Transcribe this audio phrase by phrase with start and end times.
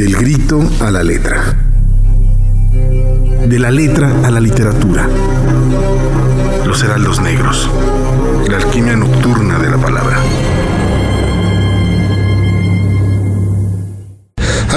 [0.00, 1.54] Del grito a la letra.
[3.46, 5.06] De la letra a la literatura.
[6.66, 7.68] Los heraldos negros.
[8.48, 10.16] La alquimia nocturna de la palabra.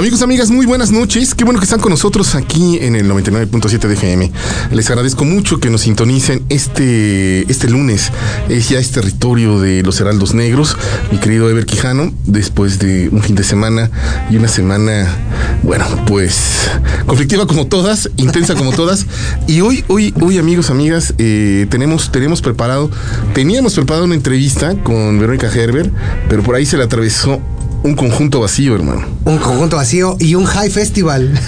[0.04, 1.34] Amigos, amigas, muy buenas noches.
[1.34, 4.32] Qué bueno que están con nosotros aquí en el 99.7 de FM.
[4.72, 8.12] Les agradezco mucho que nos sintonicen este, este lunes.
[8.50, 10.76] Es ya es territorio de los Heraldos Negros.
[11.10, 13.90] Mi querido Ever Quijano, después de un fin de semana
[14.28, 15.10] y una semana,
[15.62, 16.68] bueno, pues
[17.06, 19.06] conflictiva como todas, intensa como todas.
[19.46, 22.90] Y hoy, hoy, hoy, amigos, amigas, eh, tenemos, tenemos preparado,
[23.32, 25.90] teníamos preparado una entrevista con Verónica Gerber,
[26.28, 27.40] pero por ahí se le atravesó
[27.84, 29.06] un conjunto vacío, hermano.
[29.26, 31.38] Un conjunto vacío y un high festival.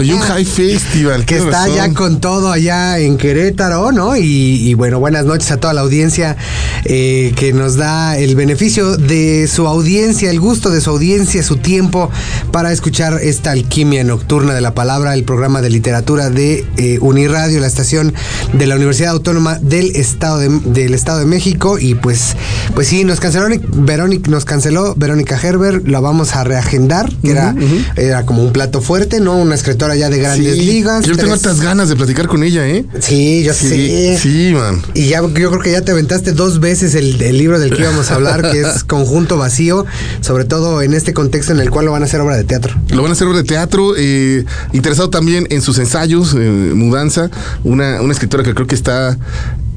[0.00, 1.26] y un high festival.
[1.26, 4.14] que está ya con todo allá en Querétaro, ¿no?
[4.16, 6.36] Y, bueno, buenas noches a toda la audiencia
[6.84, 11.56] eh, que nos da el beneficio de su audiencia, el gusto de su audiencia, su
[11.56, 12.08] tiempo
[12.52, 17.58] para escuchar esta alquimia nocturna de la palabra, el programa de literatura de eh, Uniradio,
[17.58, 18.14] la estación
[18.52, 21.80] de la Universidad Autónoma del Estado de, del Estado de México.
[21.80, 22.36] Y pues,
[22.76, 25.36] pues sí, nos canceló Verónica, nos canceló Verónica
[25.84, 27.54] La vamos a reagendar, que era,
[27.96, 29.36] era como un plato fuerte, ¿no?
[29.36, 31.04] Una escritora ya de grandes ligas.
[31.04, 32.84] Yo tengo tantas ganas de platicar con ella, ¿eh?
[33.00, 34.18] Sí, yo sé.
[34.18, 34.82] Sí, man.
[34.94, 38.10] Y ya yo creo que ya te aventaste dos veces el, libro del que íbamos
[38.10, 39.86] a hablar, que es Conjunto Vacío,
[40.20, 42.74] sobre todo en este contexto en el cual lo van a hacer obra de teatro.
[42.88, 47.30] Lo van a hacer obra de teatro, eh, interesado también en sus ensayos, eh, Mudanza,
[47.64, 49.16] una, una escritora que creo que está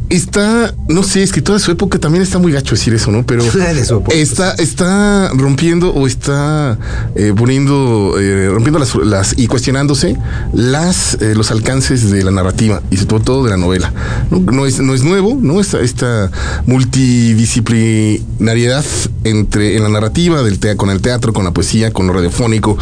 [0.10, 3.26] está, no sé, es que toda su época también está muy gacho decir eso, ¿no?
[3.26, 3.44] Pero
[4.12, 6.78] está, está rompiendo o está
[7.16, 10.18] eh, poniendo, eh, rompiendo las, y cuestionándose
[10.54, 13.92] las, eh, los alcances de la narrativa y sobre todo de la novela.
[14.30, 15.60] No, es, no es nuevo, ¿no?
[15.60, 16.32] Esta, esta
[16.66, 18.86] multidisciplinariedad
[19.24, 22.78] entre en la narrativa del con el teatro, con la poesía, con lo radiofónico,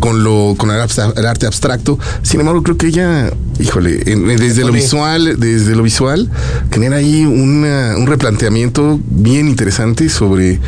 [0.00, 1.98] con lo, con el, arte abstracto.
[2.22, 6.30] Sin embargo, creo que ella, híjole, desde lo visual, desde lo visual,
[6.70, 10.60] genera ahí un replanteamiento bien interesante sobre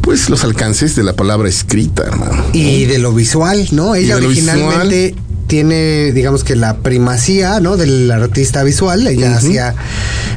[0.00, 2.44] pues los alcances de la palabra escrita, hermano.
[2.52, 3.94] Y de lo visual, ¿no?
[3.94, 5.14] Ella originalmente
[5.50, 7.76] tiene, digamos que la primacía, ¿no?
[7.76, 9.04] Del artista visual.
[9.08, 9.74] Ella hacía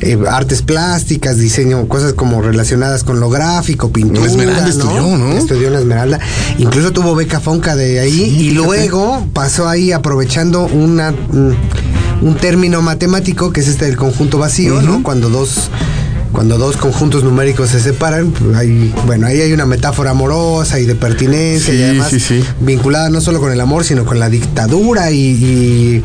[0.02, 4.26] eh, artes plásticas, diseño, cosas como relacionadas con lo gráfico, pintura.
[4.26, 5.34] Esmeralda estudió, ¿no?
[5.34, 6.20] Estudió en Esmeralda.
[6.58, 11.14] Incluso tuvo beca Fonca de ahí y luego pasó ahí aprovechando una
[12.24, 15.04] un término matemático que es este del conjunto vacío, ¿no?
[15.04, 15.70] Cuando dos
[16.34, 20.86] cuando dos conjuntos numéricos se separan, pues hay, bueno, ahí hay una metáfora amorosa y
[20.86, 22.12] de pertinencia y además
[22.60, 26.04] vinculada no solo con el amor, sino con la dictadura y,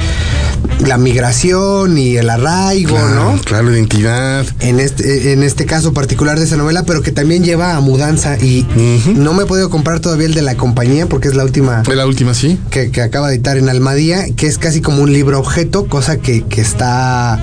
[0.86, 3.40] la migración y el arraigo, ¿no?
[3.44, 4.46] Claro, identidad.
[4.60, 8.36] En este, en este caso particular de esa novela, pero que también lleva a mudanza
[8.38, 8.66] y
[9.16, 11.82] no me he podido comprar todavía el de la compañía porque es la última.
[11.92, 12.58] La última, sí.
[12.70, 16.42] Que, acaba de editar en Almadía, que es casi como un libro objeto, cosa que,
[16.42, 17.42] que está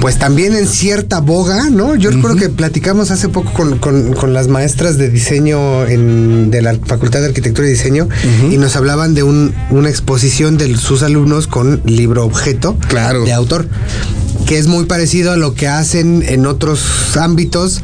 [0.00, 1.94] pues también en cierta boga, ¿no?
[1.94, 7.20] Yo recuerdo que platicamos hace poco con, las maestras de diseño en, de la Facultad
[7.20, 8.08] de Arquitectura y Diseño
[8.50, 13.24] y nos hablaban de una exposición de sus alumnos con libro objeto claro.
[13.24, 13.66] de autor,
[14.46, 17.82] que es muy parecido a lo que hacen en otros ámbitos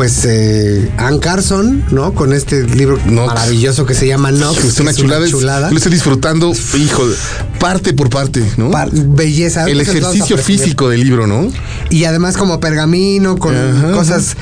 [0.00, 2.14] pues eh, Ann Carson, ¿no?
[2.14, 4.64] Con este libro maravilloso que se llama Nox.
[4.64, 7.02] Es una, chulada, Lo estoy disfrutando, hijo,
[7.58, 8.70] parte por parte, ¿no?
[8.90, 9.68] belleza.
[9.68, 11.52] El ejercicio físico del libro, ¿no?
[11.90, 13.54] Y además como pergamino, con
[13.92, 14.38] cosas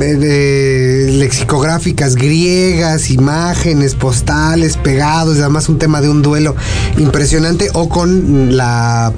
[0.00, 6.56] eh, lexicográficas griegas, imágenes, postales, pegados, y además un tema de un duelo
[6.96, 9.12] impresionante, o con la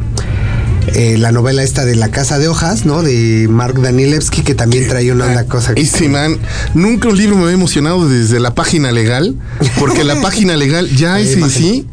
[0.95, 3.03] eh, la novela esta de La Casa de Hojas, ¿no?
[3.03, 5.73] De Mark Danilevsky, que también trae una onda cosa.
[5.77, 6.39] Este man,
[6.75, 9.37] nunca un libro me había emocionado desde la página legal,
[9.79, 11.87] porque la página legal ya es en sí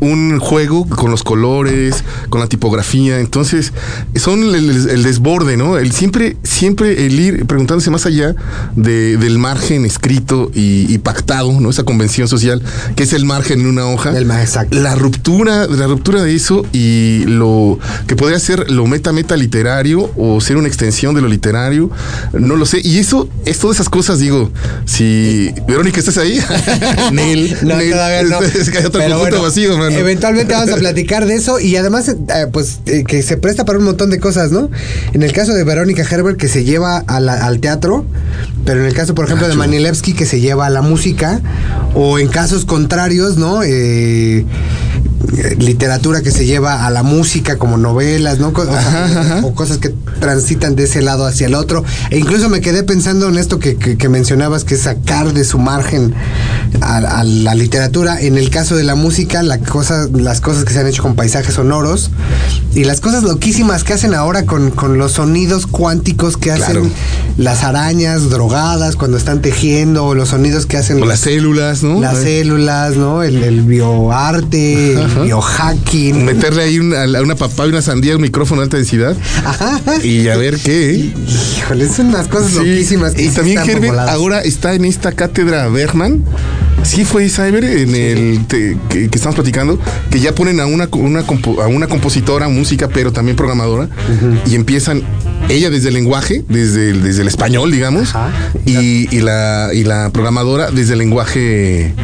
[0.00, 3.20] un juego con los colores, con la tipografía.
[3.20, 3.72] Entonces,
[4.16, 5.78] son el, desborde, ¿no?
[5.78, 8.34] El siempre, siempre el ir preguntándose más allá
[8.76, 11.70] del margen escrito y, pactado, ¿no?
[11.70, 12.62] Esa convención social,
[12.96, 14.16] que es el margen en una hoja.
[14.16, 14.80] El exacto.
[14.80, 20.10] La ruptura, la ruptura de eso y lo que podría ser lo meta meta literario
[20.16, 21.90] o ser una extensión de lo literario,
[22.32, 22.80] no lo sé.
[22.82, 24.50] Y eso, es todas esas cosas, digo,
[24.86, 26.40] si Verónica estás ahí,
[27.12, 28.40] Nel, no, todavía no.
[28.54, 29.93] Es que hay otro conjunto vacío, man.
[29.98, 33.78] Eventualmente vamos a platicar de eso y además, eh, pues, eh, que se presta para
[33.78, 34.70] un montón de cosas, ¿no?
[35.12, 38.04] En el caso de Verónica Herbert, que se lleva al teatro,
[38.64, 41.40] pero en el caso, por ejemplo, de Manilevsky, que se lleva a la música,
[41.94, 43.62] o en casos contrarios, ¿no?
[43.62, 44.44] Eh,
[45.58, 48.52] literatura que se lleva a la música como novelas, ¿no?
[49.42, 49.90] O, cosas que
[50.20, 51.84] transitan de ese lado hacia el otro.
[52.10, 56.14] E incluso me quedé pensando en esto que, mencionabas, que es sacar de su margen
[56.80, 58.20] a, la literatura.
[58.20, 61.14] En el caso de la música, la cosa, las cosas que se han hecho con
[61.14, 62.10] paisajes sonoros
[62.74, 66.92] y las cosas loquísimas que hacen ahora con, los sonidos cuánticos que hacen
[67.36, 71.06] las arañas drogadas cuando están tejiendo, o los sonidos que hacen...
[71.06, 72.00] las células, ¿no?
[72.00, 73.22] Las células, ¿no?
[73.22, 76.24] El, el bioarte, biohacking.
[76.24, 79.16] Meterle ahí una, una papá y una sandía un micrófono de alta densidad.
[80.02, 81.12] Y a ver qué.
[81.58, 83.18] Híjole, son unas cosas loquísimas.
[83.18, 86.24] y también Herbert ahora está en esta cátedra Bergman.
[86.84, 88.76] Sí fue Cyber en el que,
[89.12, 89.78] estamos platicando,
[90.10, 93.88] que ya ponen a una, una, a una compositora, música, pero también programadora,
[94.46, 95.02] y empiezan
[95.48, 98.14] ella desde el lenguaje, desde el, desde el español, digamos,
[98.66, 101.94] y, y, la, y la programadora desde el lenguaje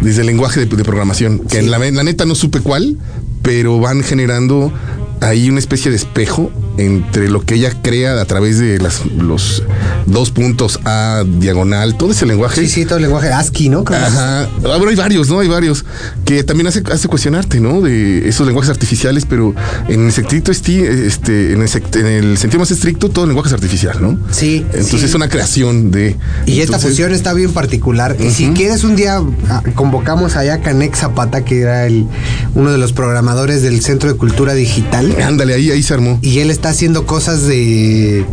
[0.00, 2.96] desde el lenguaje de, programación, que en la, la, neta no supe cuál,
[3.42, 4.72] pero van generando
[5.20, 9.62] ahí una especie de espejo entre lo que ella crea a través de las, los
[10.06, 12.62] dos puntos A diagonal, todo ese lenguaje.
[12.62, 13.84] Sí, sí, todo el lenguaje ASCII, ¿no?
[13.86, 14.42] Ajá.
[14.42, 15.40] Ah, bueno, hay varios, ¿no?
[15.40, 15.84] Hay varios
[16.24, 17.80] que también hace, hace cuestionarte, ¿no?
[17.80, 19.54] De esos lenguajes artificiales, pero
[19.88, 21.62] en el estricto este, en
[22.06, 24.18] el, sentido más estricto, todo el lenguaje es artificial, ¿no?
[24.30, 24.64] Sí.
[24.72, 26.16] Entonces es una creación de.
[26.46, 28.16] Y esta fusión está bien particular.
[28.18, 32.06] Y si quieres un día ah, convocamos allá a Canek Zapata, que era el,
[32.54, 35.14] uno de los programadores del Centro de Cultura Digital.
[35.22, 36.18] Ándale, ahí, ahí se armó.
[36.22, 38.24] Y él está haciendo cosas de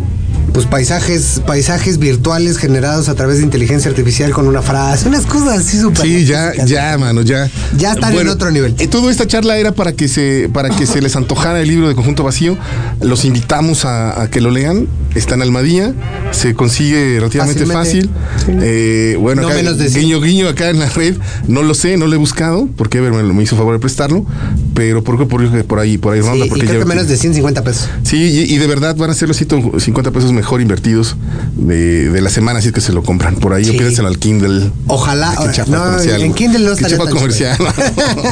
[0.55, 5.59] pues paisajes, paisajes virtuales generados a través de inteligencia artificial con una frase, unas cosas
[5.59, 6.05] así súper.
[6.05, 7.49] Sí, ya, ya, mano, ya.
[7.77, 8.73] Ya están en otro nivel.
[8.79, 11.89] Y toda esta charla era para que se, para que se les antojara el libro
[11.89, 12.57] de Conjunto Vacío.
[13.01, 14.87] Los invitamos a, que lo lean.
[15.15, 15.93] Está en Almadía,
[16.31, 18.09] se consigue relativamente fácil.
[18.47, 21.15] Eh, bueno, no menos de guiño, guiño acá en la red.
[21.47, 24.25] No lo sé, no lo he buscado, porque me, me hizo favor de prestarlo,
[24.73, 26.45] pero por, por, por ahí, por ahí ronda.
[26.49, 27.89] porque creo que menos de 150 pesos.
[28.03, 28.17] Sí,
[28.49, 31.15] y, de verdad van a ser los 150 pesos mejor invertidos
[31.55, 33.35] de, la semana, así es que se lo compran.
[33.35, 33.77] Por ahí sí.
[34.01, 34.71] o al Kindle.
[34.87, 35.33] Ojalá.
[35.67, 37.57] no, en Kindle no tan comercial.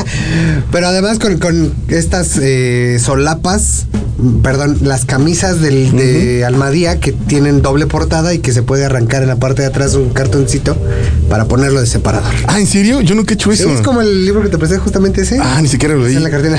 [0.72, 3.86] Pero además con, con estas eh, solapas,
[4.42, 9.24] perdón, las camisas del, de Almadía que tienen doble portada y que se puede arrancar
[9.24, 10.78] en la parte de atrás un cartoncito
[11.30, 12.34] para ponerlo de separador.
[12.48, 13.02] Ah, ¿en serio?
[13.02, 13.74] Yo nunca he hecho eso.
[13.74, 15.40] Es como el libro que te presté justamente ese.
[15.42, 16.18] Ah, ni siquiera lo leí.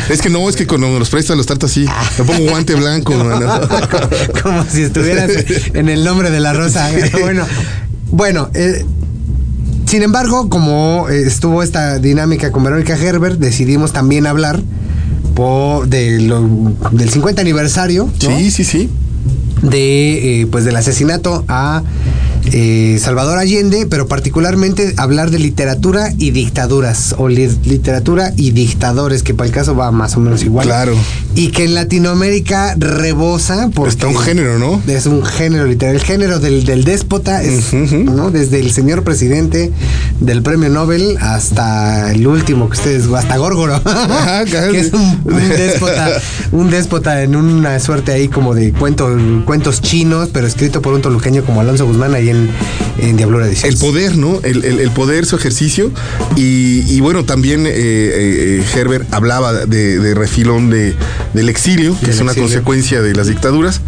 [0.08, 1.86] Es que no, es que cuando me los prestas los trato así.
[2.18, 3.14] Me pongo guante blanco.
[4.42, 5.30] como si estuvieras
[5.72, 6.90] en el nombre de la rosa.
[7.20, 7.44] bueno,
[8.10, 8.84] bueno eh,
[9.86, 14.60] sin embargo, como eh, estuvo esta dinámica con Verónica Herbert, decidimos también hablar
[15.34, 18.08] por del 50 aniversario.
[18.18, 18.90] Sí, sí, sí.
[19.62, 21.82] De, eh, pues del asesinato a
[22.52, 29.34] eh, Salvador Allende, pero particularmente hablar de literatura y dictaduras, o literatura y dictadores, que
[29.34, 30.66] para el caso va más o menos igual.
[30.66, 30.94] Claro.
[31.34, 33.70] Y que en Latinoamérica rebosa.
[33.74, 34.80] Porque Está un género, ¿no?
[34.86, 35.96] Es un género literal.
[35.96, 38.30] El género del, déspota es, ¿no?
[38.30, 39.72] Desde el señor presidente
[40.20, 43.80] del premio Nobel hasta el último que ustedes, hasta Górgoro.
[44.44, 46.20] que es un, déspota,
[46.52, 51.44] un déspota en una suerte ahí como de cuentos chinos, pero escrito por un toluqueño
[51.44, 52.33] como Alonso Guzmán ahí en,
[52.98, 54.40] en Diablura El poder, ¿no?
[54.42, 55.90] El, poder, su ejercicio.
[56.36, 60.94] Y, bueno, también eh, eh, eh, Herbert hablaba de, refilón de,
[61.32, 63.80] del exilio, que es una consecuencia de las dictaduras.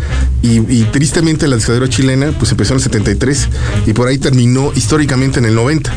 [0.42, 3.48] Y, tristemente la dictadura chilena pues empezó en el 73
[3.86, 5.92] y por ahí terminó históricamente en el 90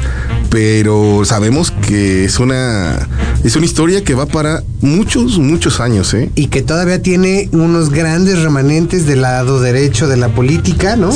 [0.49, 3.07] pero sabemos que es una
[3.43, 6.29] es una historia que va para muchos muchos años ¿eh?
[6.35, 11.11] y que todavía tiene unos grandes remanentes del lado derecho de la política no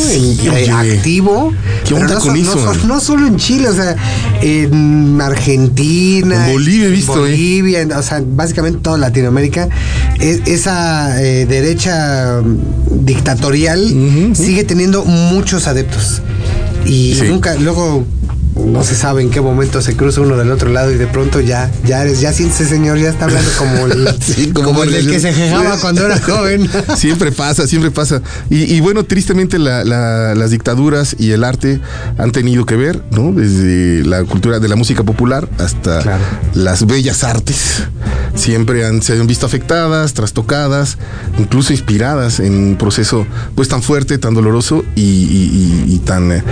[0.71, 1.53] activo
[1.87, 2.73] ¿Qué onda con eso?
[2.85, 3.95] No, solo en Chile o sea
[4.41, 7.31] en Argentina en Bolivia he visto ¿eh?
[7.31, 9.67] Bolivia o sea básicamente toda Latinoamérica
[10.19, 12.41] esa eh, derecha
[12.91, 16.21] dictatorial sigue teniendo muchos adeptos
[16.85, 18.05] y nunca luego
[18.65, 21.39] no se sabe en qué momento se cruza uno del otro lado y de pronto
[21.39, 25.33] ya, ya eres, ya ese señor ya está hablando como el, como, el, que se
[25.33, 26.69] jejaba cuando era joven.
[26.95, 28.21] siempre pasa, siempre pasa.
[28.49, 31.79] Y, bueno, tristemente las dictaduras y el arte
[32.17, 33.31] han tenido que ver, ¿no?
[33.31, 36.19] Desde la cultura de la música popular hasta
[36.53, 37.83] las bellas artes.
[38.35, 40.97] Siempre han, se han visto afectadas, trastocadas,
[41.37, 46.43] incluso inspiradas en un proceso pues tan fuerte, tan doloroso y, tan...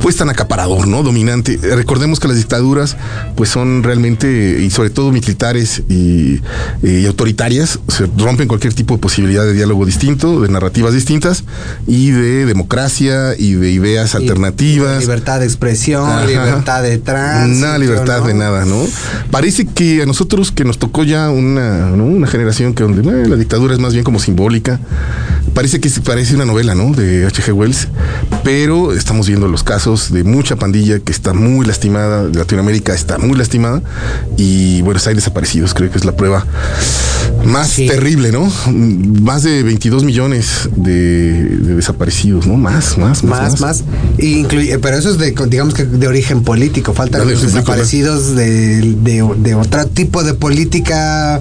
[0.00, 1.02] Eh, pues tan acaparador, ¿no?
[1.02, 1.58] Dominante.
[1.62, 2.96] Recordemos que las dictaduras
[3.36, 6.40] pues son realmente, y sobre todo militares y,
[6.82, 11.44] y autoritarias, se rompen cualquier tipo de posibilidad de diálogo distinto, de narrativas distintas
[11.86, 15.00] y de democracia y de ideas Y- alternativas.
[15.02, 16.24] Libertad de expresión, Ajá.
[16.26, 17.66] libertad de tránsito.
[17.66, 18.26] Nada libertad ¿no?
[18.26, 18.86] de nada, ¿no?
[19.30, 22.04] Parece que a nosotros que nos tocó ya una, ¿no?
[22.04, 24.80] una generación que donde eh, la dictadura es más bien como simbólica.
[25.54, 26.92] Parece que parece una novela, ¿no?
[26.94, 27.52] De H.G.
[27.52, 27.88] Wells,
[28.44, 33.36] pero estamos viendo los casos de mucha pandilla que está muy lastimada, Latinoamérica está muy
[33.36, 33.82] lastimada
[34.36, 36.46] y Buenos Aires desaparecidos, creo que es la prueba
[37.44, 37.86] más Sí.
[37.86, 38.50] terrible, ¿no?
[39.22, 42.56] Más de 22 millones de, de desaparecidos, ¿no?
[42.56, 43.40] Más, más, más.
[43.52, 43.84] Más, más.
[44.18, 46.92] Incluye- pero eso es de, digamos que de origen político.
[46.92, 51.40] Faltan de los desaparecidos de, de- otro tipo de política,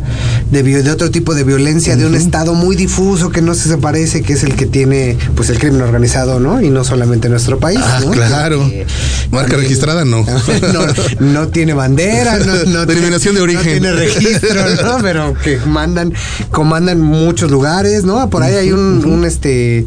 [0.51, 4.22] de, de otro tipo de violencia, de un estado muy difuso que no se parece,
[4.22, 6.62] que es el que tiene pues el crimen organizado, ¿no?
[6.62, 7.79] Y no solamente en nuestro país.
[7.82, 8.12] Ah, ¿no?
[8.12, 8.36] claro.
[8.48, 8.86] Que
[9.31, 10.25] Marca también- registrada, no.
[10.74, 10.86] no,
[11.19, 13.84] no tiene bandera, no, no Denominación de tiene- origen.
[13.84, 14.98] No tiene registro, ¿no?
[15.01, 16.13] Pero que mandan,
[16.51, 18.29] comandan muchos lugares, ¿no?
[18.29, 19.86] Por ahí hay un, un, este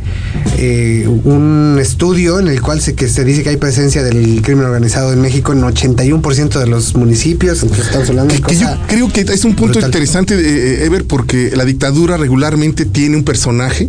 [0.58, 4.64] eh, un estudio en el cual se que se dice que hay presencia del crimen
[4.66, 7.62] organizado en México en 81% de los municipios.
[7.62, 9.88] Entonces estamos hablando de Que yo cosa- creo que es un punto brutal.
[9.88, 13.88] interesante, eh, Ever, porque la dictadura regularmente tiene un personaje.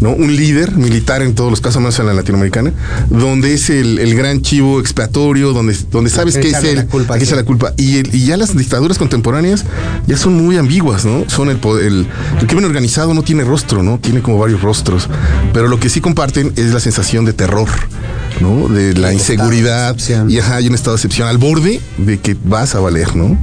[0.00, 0.10] ¿No?
[0.10, 2.72] Un líder militar en todos los casos, más en la latinoamericana,
[3.10, 7.18] donde es el, el gran chivo expiatorio, donde, donde sabes que es él, la culpa,
[7.18, 7.34] sí.
[7.34, 7.72] la culpa.
[7.76, 9.64] Y, el- y ya las dictaduras contemporáneas
[10.06, 11.24] ya son muy ambiguas, ¿no?
[11.28, 12.06] Son el, poder- el,
[12.40, 13.98] el crimen organizado no tiene rostro, ¿no?
[13.98, 15.08] Tiene como varios rostros.
[15.52, 17.68] Pero lo que sí comparten es la sensación de terror,
[18.40, 18.68] ¿no?
[18.68, 19.94] De la inseguridad.
[19.96, 20.32] de.
[20.32, 23.38] Y ajá, hay un estado de excepción al borde de que vas a valer, ¿no?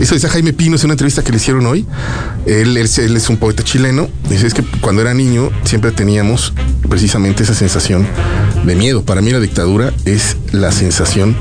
[0.00, 1.86] Eso decía Jaime Pino en una entrevista que le hicieron hoy.
[2.46, 4.08] Él, él- él es un poeta chileno.
[4.28, 6.52] Dice, es que cuando era niño siempre teníamos
[6.88, 8.06] precisamente esa sensación
[8.64, 9.04] de miedo.
[9.04, 11.36] Para mí la dictadura es la sensación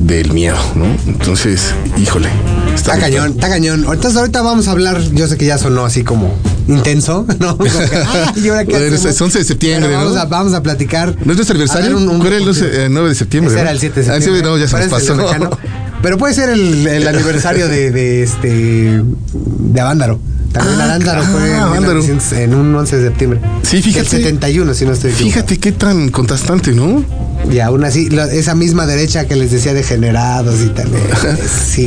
[0.00, 0.86] del miedo, ¿no?
[1.06, 2.28] Entonces, híjole.
[2.74, 3.80] Está cañón, está cañón.
[3.90, 6.34] Entonces ahorita vamos a hablar, yo sé que ya sonó así como
[6.68, 7.56] intenso, ¿no?
[7.58, 10.20] Como que, "Ah, ¿y ahora qué Bueno, hacemos?" es 11 de septiembre, vamos, ¿no?
[10.20, 11.14] a, vamos a platicar.
[11.24, 11.94] ¿No es nuestro aniversario?
[11.96, 13.52] A un- un- ¿Cuál era el 12, eh, 9 de septiembre?
[13.52, 14.42] Ese era el 7 de Ah, sí, septiembre.
[14.50, 15.16] no, ya se nos pasó.
[16.02, 20.20] Pero puede ser el, el aniversario de, de este de Avándaro.
[20.52, 21.94] También Ah, Avándaro ah, fue en, Avándaro.
[22.00, 23.40] 1900 en un 11 de septiembre.
[23.62, 24.16] Sí, fíjate.
[24.16, 25.12] El 71, si no estoy.
[25.12, 27.04] Fíjate qué tan contrastante, ¿no?
[27.50, 30.88] Y aún así, esa misma derecha que les decía degenerados y tal.
[30.88, 31.36] eh,
[31.72, 31.86] sí.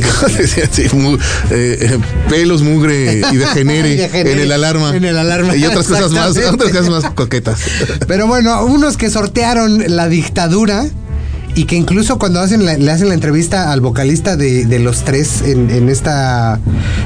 [0.72, 1.18] Sí, mu- eh,
[1.80, 4.96] eh, pelos, mugre y degenere, Y degenere en el alarma.
[4.96, 7.60] en el alarma, Y otras cosas más, otras cosas más coquetas.
[8.08, 10.86] Pero bueno, unos que sortearon la dictadura
[11.54, 15.04] y que incluso cuando hacen la- le hacen la entrevista al vocalista de, de los
[15.04, 16.58] tres en, en esta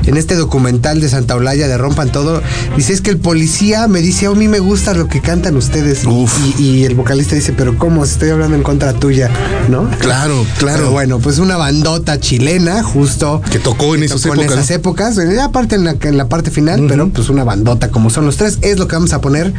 [0.07, 2.43] en este documental de Santa Olaya de Rompan Todo,
[2.76, 6.05] dice es que el policía me dice a mí me gusta lo que cantan ustedes
[6.59, 9.31] y, y el vocalista dice pero cómo estoy hablando en contra tuya,
[9.69, 9.88] ¿no?
[9.99, 10.78] Claro, claro.
[10.78, 14.52] Pero bueno, pues una bandota chilena justo Que tocó en que esas tocó épocas.
[14.52, 18.11] en esas épocas, aparte en la, en la parte final, pero pues una bandota como
[18.11, 19.52] son los tres, es lo que vamos a poner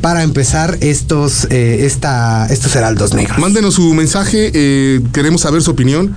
[0.00, 3.38] para empezar estos, eh, esta, estos heraldos negros.
[3.38, 6.14] Mándenos su mensaje, eh, queremos saber su opinión.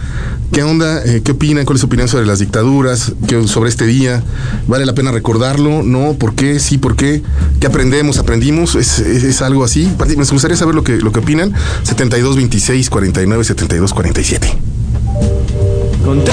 [0.52, 1.04] ¿Qué onda?
[1.04, 1.66] Eh, ¿Qué opinan?
[1.66, 3.14] ¿Cuál es su opinión sobre las dictaduras?
[3.28, 4.24] ¿Qué- sobre este día?
[4.68, 5.84] ¿Vale la pena recordarlo?
[5.84, 6.14] ¿No?
[6.14, 6.60] ¿Por qué?
[6.60, 6.78] ¿Sí?
[6.78, 7.22] ¿Por qué?
[7.60, 8.18] ¿Qué aprendemos?
[8.20, 8.76] ¿Aprendimos?
[8.76, 9.92] ¿Es, es, algo así?
[10.08, 11.54] Me gustaría saber lo que, lo que opinan.
[11.84, 14.58] 72 26 49 72 47.
[16.06, 16.24] Con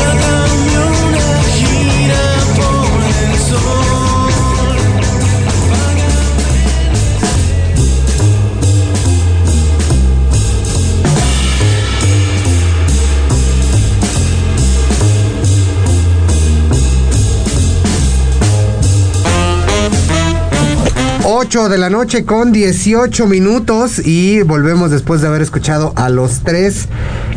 [21.50, 26.42] 8 de la noche con 18 minutos y volvemos después de haber escuchado a los
[26.44, 26.86] tres.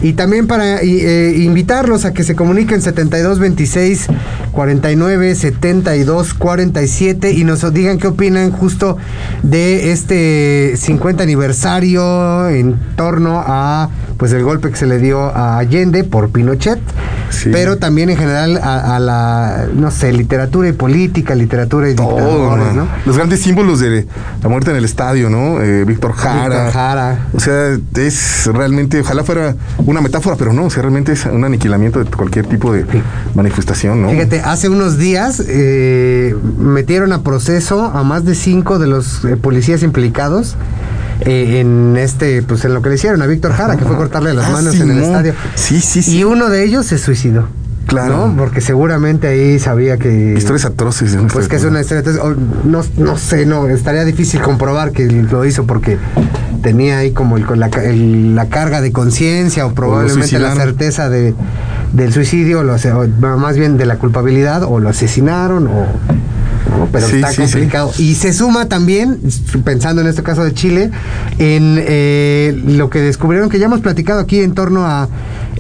[0.04, 4.06] Y también para eh, invitarlos a que se comuniquen 7226
[4.52, 8.98] 49 72 47 y nos digan qué opinan justo
[9.42, 15.58] de este 50 aniversario en torno a pues el golpe que se le dio a
[15.58, 16.80] Allende por Pinochet,
[17.30, 17.50] Sí.
[17.52, 22.10] pero también en general a, a la no sé, literatura y política, literatura y Todo,
[22.16, 22.76] dictadores.
[22.76, 22.88] ¿no?
[23.06, 24.06] Los grandes símbolos de
[24.42, 25.60] la muerte en el estadio, ¿no?
[25.62, 26.44] Eh, Víctor Jara.
[26.66, 27.28] Víctor Jara.
[27.34, 31.44] O sea, es realmente, ojalá fuera una metáfora, pero no, o sea, realmente es un
[31.44, 32.86] aniquilamiento de cualquier tipo de
[33.34, 34.10] manifestación, ¿no?
[34.12, 39.38] Fíjate, hace unos días eh, metieron a proceso a más de cinco de los eh,
[39.38, 40.56] policías implicados
[41.26, 44.34] eh, en este, pues en lo que le hicieron a Víctor Jara, que fue cortarle
[44.34, 45.34] las Ah, manos en el estadio.
[45.56, 46.18] Sí, sí, sí.
[46.20, 47.48] Y uno de ellos se suicidó.
[47.86, 48.28] Claro.
[48.30, 48.38] ¿no?
[48.38, 50.34] Porque seguramente ahí sabía que.
[50.38, 51.18] Historias atroces.
[51.32, 52.00] Pues que es una historia.
[52.00, 52.34] entonces, o-
[52.68, 55.98] no, no sé, no, estaría difícil comprobar que lo hizo porque
[56.62, 61.36] tenía ahí como el- la, el- la carga de conciencia o probablemente la certeza de,
[61.92, 65.86] del suicidio, lo, o más bien de la culpabilidad, o lo asesinaron, o.
[66.92, 67.92] Pero Sí, está sí, complicado.
[67.98, 69.20] Y se suma también,
[69.64, 70.92] pensando en este caso de Chile,
[71.38, 75.10] en eh, lo que descubrieron, que ya hemos platicado aquí en torno a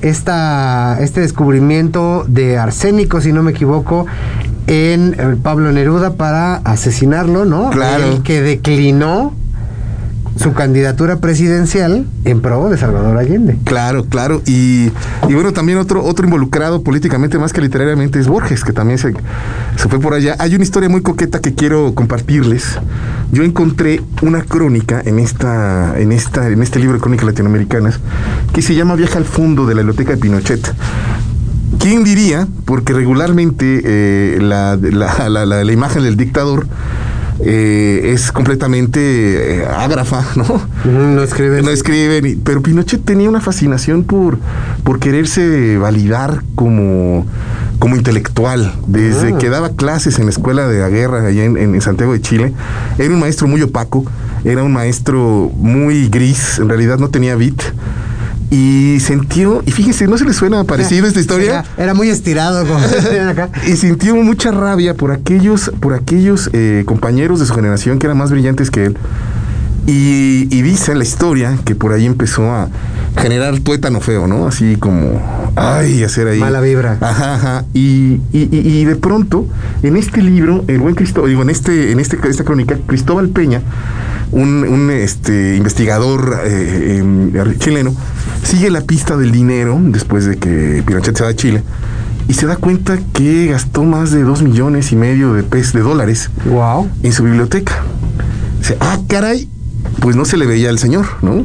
[0.02, 4.06] esta, este descubrimiento de arsénico, si no me equivoco,
[4.68, 7.70] en eh, Pablo Neruda para asesinarlo, ¿no?
[7.70, 8.04] Claro.
[8.04, 9.34] El que declinó
[10.36, 13.58] su candidatura presidencial en pro de Salvador Allende.
[13.66, 14.42] Claro, claro.
[14.46, 14.92] Y,
[15.30, 19.14] y bueno, también otro, otro involucrado políticamente más que literariamente es Borges, que también se,
[19.76, 20.36] se fue por allá.
[20.40, 22.80] Hay una historia muy coqueta que quiero compartirles.
[23.32, 28.00] Yo encontré una crónica en esta, en esta, en este libro de crónicas latinoamericanas
[28.54, 30.74] que se llama Viaja al fondo de la biblioteca de Pinochet.
[31.80, 32.48] ¿Quién diría?
[32.66, 36.68] Porque regularmente eh, la- la- la- la imagen del dictador
[37.40, 40.62] eh, es completamente eh, ágrafa, ¿no?
[40.86, 41.66] No escriben.
[41.66, 44.38] No escriben, pero Pinochet tenía una fascinación por,
[44.84, 47.26] por quererse validar como,
[47.80, 48.74] como intelectual.
[48.88, 49.38] Desde Ah.
[49.38, 52.54] que daba clases en la escuela de la guerra allá en, en Santiago de Chile,
[52.98, 54.06] era un maestro muy opaco,
[54.44, 57.62] era un maestro muy gris, en realidad no tenía beat.
[58.52, 61.50] Y sintió, y fíjense, ¿no se les suena parecido esta historia?
[61.50, 62.80] Era, era muy estirado, como
[63.30, 63.50] acá.
[63.68, 68.18] Y sintió mucha rabia por aquellos, por aquellos eh, compañeros de su generación que eran
[68.18, 68.98] más brillantes que él.
[69.86, 72.70] Y, y dice la historia que por ahí empezó a
[73.18, 74.48] generar tuétano feo, ¿no?
[74.48, 75.22] Así como,
[75.58, 76.40] ay, hacer ahí.
[76.40, 76.98] Mala vibra.
[77.02, 77.66] Ajá, ajá.
[77.74, 79.46] Y, y- y- y de pronto,
[79.82, 83.62] en este libro, el buen Cristóbal, digo, en este, en este, esta crónica, Cristóbal Peña,
[84.34, 87.96] un, un, este, investigador eh, em, chileno,
[88.44, 91.64] sigue la pista del dinero después de que Pinochet se va a Chile
[92.28, 95.82] y se da cuenta que gastó más de dos millones y medio de pesos de
[95.82, 96.90] dólares Wow.
[97.04, 97.84] en su biblioteca.
[98.60, 99.48] Dice, ah, caray,
[100.00, 101.44] pues no se le veía al señor, ¿no?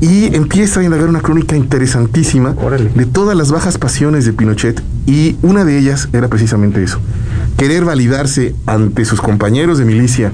[0.00, 2.90] Y empieza a indagar una crónica interesantísima Órale.
[2.94, 6.98] de todas las bajas pasiones de Pinochet y una de ellas era precisamente eso,
[7.56, 10.32] querer validarse ante sus compañeros de milicia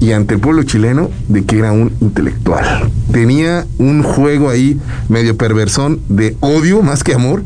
[0.00, 2.90] y ante el pueblo chileno de que era un intelectual.
[3.12, 4.78] Tenía un juego ahí
[5.08, 7.42] medio perversón de odio más que amor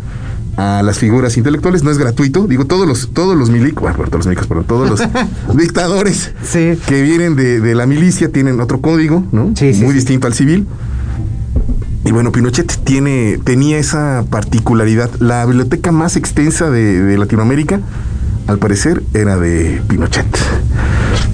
[0.57, 4.19] a las figuras intelectuales, no es gratuito, digo, todos los, todos los milicos, bueno, todos
[4.19, 5.03] los milicos, perdón, todos los
[5.57, 6.79] dictadores Sí.
[6.87, 9.51] que vienen de, de la milicia tienen otro código, ¿no?
[9.57, 9.97] Sí, sí, Muy sí.
[9.97, 10.67] distinto al civil.
[12.05, 15.11] Y bueno, Pinochet tiene, tenía esa particularidad.
[15.21, 17.81] La biblioteca más extensa de, de Latinoamérica,
[18.47, 20.27] al parecer, era de Pinochet.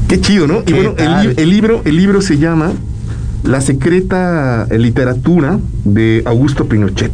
[0.09, 0.61] Qué chido, ¿no?
[0.61, 0.95] Y ¿Qué bueno,
[1.37, 2.73] el, libro, el libro se llama
[3.45, 7.13] La secreta literatura de Augusto Pinochet.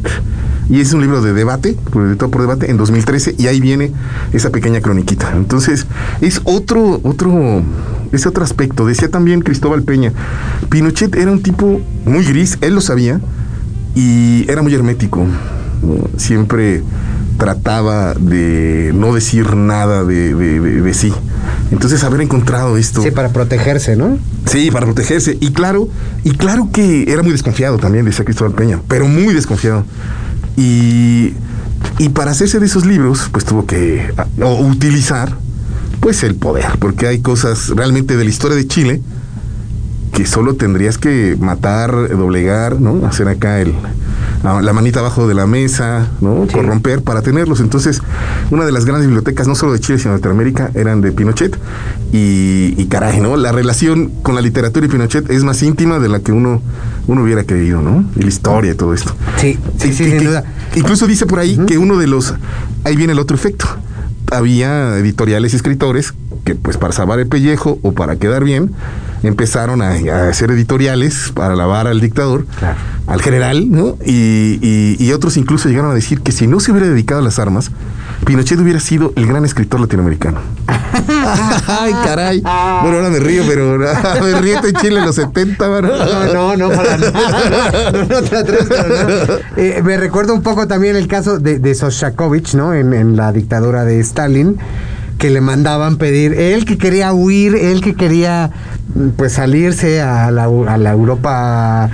[0.68, 3.92] Y es un libro de debate, de todo por debate, en 2013, y ahí viene
[4.32, 5.32] esa pequeña croniquita.
[5.36, 5.86] Entonces,
[6.20, 7.62] es otro, otro,
[8.10, 8.84] ese otro aspecto.
[8.84, 10.12] Decía también Cristóbal Peña,
[10.68, 13.20] Pinochet era un tipo muy gris, él lo sabía,
[13.94, 15.24] y era muy hermético.
[16.16, 16.82] Siempre
[17.38, 21.12] trataba de no decir nada de, de- de- de sí.
[21.70, 23.02] Entonces, haber encontrado esto.
[23.02, 24.18] Sí, para protegerse, ¿no?
[24.46, 25.36] Sí, para protegerse.
[25.40, 25.88] Y claro,
[26.24, 29.84] y claro que era muy desconfiado también, decía Cristóbal Peña, pero muy desconfiado.
[30.56, 31.34] Y,
[31.98, 35.36] y para hacerse de esos libros, pues tuvo que o utilizar
[36.00, 39.02] pues el poder, porque hay cosas realmente de la historia de Chile
[40.12, 43.06] que solo tendrías que matar, doblegar, ¿no?
[43.06, 43.74] Hacer acá el
[44.54, 46.46] la, la manita abajo de la mesa, ¿no?
[46.48, 46.52] Sí.
[46.54, 47.60] Corromper para tenerlos.
[47.60, 48.00] Entonces,
[48.50, 51.58] una de las grandes bibliotecas, no solo de Chile, sino de Latinoamérica, eran de Pinochet.
[52.12, 53.36] Y, y caray, ¿no?
[53.36, 56.62] La relación con la literatura y Pinochet es más íntima de la que uno,
[57.06, 58.04] uno hubiera creído, ¿no?
[58.16, 59.14] Y la historia y todo esto.
[59.38, 60.44] Sí, sí, Y sí, que- sin que- duda.
[60.76, 62.34] Incluso dice por ahí que uno de los.
[62.84, 63.66] Ahí viene el otro efecto.
[64.30, 66.12] Había editoriales y escritores
[66.44, 68.72] que, pues, para salvar el pellejo o para quedar bien,
[69.26, 72.76] empezaron a, a hacer editoriales para lavar al dictador, Claro.
[73.06, 73.96] al general, ¿no?
[74.04, 77.24] Y, y- y otros incluso llegaron a decir que si no se hubiera dedicado a
[77.24, 77.70] las armas,
[78.24, 80.38] Pinochet hubiera sido el gran escritor latinoamericano.
[81.66, 82.40] Ay, caray.
[82.40, 83.78] Bueno, ahora me río, pero
[84.22, 85.80] me río en Chile en los 70, ¿no?
[85.82, 87.92] No, no, no, para nada.
[87.92, 89.38] No, no te atreves nada.
[89.56, 92.72] Eh, me recuerda un poco también el caso de, de Soshakovich, ¿no?
[92.74, 94.56] En, en la dictadura de Stalin,
[95.18, 98.50] que le mandaban pedir, él que quería huir, él que quería
[98.94, 101.88] mm, pues salirse a la, a la Europa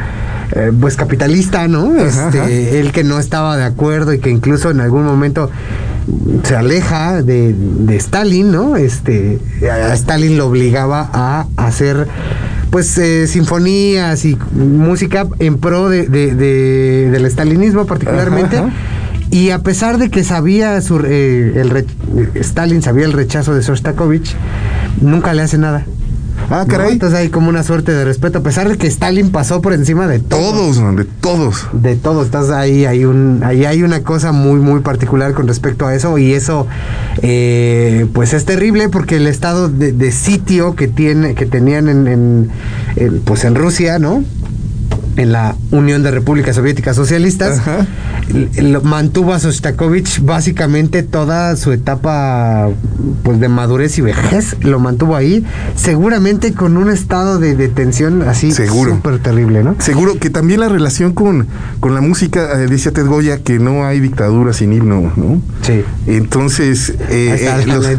[0.55, 1.97] eh, pues capitalista, ¿no?
[1.97, 2.51] Este, ajá.
[2.51, 5.51] él que no estaba de acuerdo y que incluso en algún momento
[6.43, 8.77] se aleja de, de Stalin, ¿no?
[8.77, 9.39] Este,
[9.71, 12.09] a Stalin lo obligaba a hacer
[12.71, 18.57] pues eh, sinfonías y música en pro de, de- de- del stalinismo particularmente.
[18.59, 18.71] Ajá.
[19.33, 21.87] Y a pesar de que sabía su, eh, el re-
[22.35, 24.37] Stalin sabía el rechazo de Sostakovich,
[25.01, 25.85] nunca le hace nada.
[26.51, 26.67] Ah, ¿no?
[26.67, 26.93] caray.
[26.93, 30.07] Entonces hay como una suerte de respeto, a pesar de que Stalin pasó por encima
[30.07, 30.51] de todo.
[30.53, 31.67] Todos, man, de todos.
[31.73, 35.87] De todo, estás ahí, hay un, ahí hay una cosa muy, muy particular con respecto
[35.87, 36.67] a eso y eso,
[37.23, 42.07] eh, pues es terrible porque el estado de, de sitio que tiene, que tenían en,
[42.07, 42.51] en-
[42.97, 44.23] en, pues en Rusia, ¿no?
[45.17, 47.87] En la Unión de Repúblicas Soviéticas Socialistas, Ajá.
[48.57, 52.69] Lo- mantuvo a Sostakovich básicamente toda su etapa
[53.23, 55.45] pues de madurez y vejez, lo mantuvo ahí,
[55.77, 58.53] seguramente con un estado de, de tensión así
[58.97, 59.77] súper terrible, ¿no?
[59.79, 61.47] Seguro que también la relación con,
[61.81, 65.41] con la música, eh, decía Ted Goya, que no hay dictadura sin himno, ¿no?
[65.63, 65.83] Sí.
[66.07, 67.97] Entonces, eh, eh,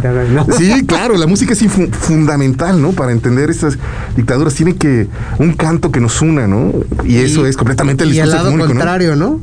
[0.58, 2.91] sí, claro, la música es infu- fundamental, ¿no?
[2.91, 3.78] Para entender estas
[4.15, 5.08] dictaduras tiene que
[5.39, 6.72] un canto que nos una, ¿no?
[7.06, 9.39] Y, eso es completamente el Y al discurso lado contrario, ¿no?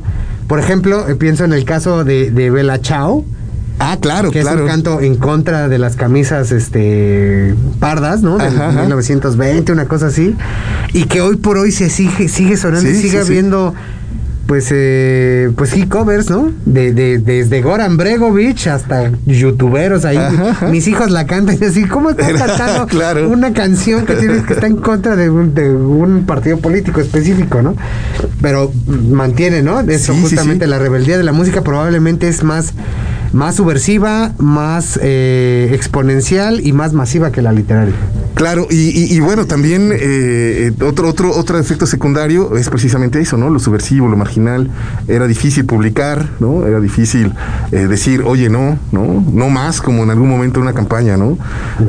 [0.51, 3.23] Por ejemplo, eh, pienso en el caso de, de Bella Chao,
[3.79, 4.57] Ah, claro, que claro.
[4.57, 8.35] es un canto en contra de las camisas este pardas, ¿no?
[8.35, 8.81] Ajá, ajá.
[8.81, 10.35] 1920, una cosa así.
[10.91, 13.33] Y que hoy por hoy se sigue, sigue sonando y sigue sí, sí.
[14.47, 16.51] Pues, eh, pues sí, covers, ¿no?
[16.65, 20.17] De, de- desde Goran Bregovic hasta youtuberos ahí.
[20.17, 20.67] Ajá.
[20.67, 23.29] Mis hijos la cantan y así, ¿cómo estás cantando claro.
[23.29, 27.61] una canción que tienes que está en contra de un, de un partido político específico,
[27.61, 27.75] ¿no?
[28.41, 28.73] Pero
[29.09, 29.79] mantiene, ¿no?
[29.79, 30.71] Eso Sí, sí, justamente sí.
[30.71, 32.73] la rebeldía de la música probablemente es más,
[33.31, 37.95] más subversiva, más eh, exponencial y más masiva que la literaria.
[38.35, 43.19] Claro, y, y- y bueno, también eh, eh, otro, otro, otro efecto secundario es precisamente
[43.19, 43.49] eso, ¿no?
[43.49, 44.69] Lo subversivo, lo marginal.
[45.07, 46.65] Era difícil publicar, ¿no?
[46.65, 47.33] Era difícil
[47.71, 49.23] eh, decir, oye, no, ¿no?
[49.31, 51.37] No más, como en algún momento en una campaña, ¿no?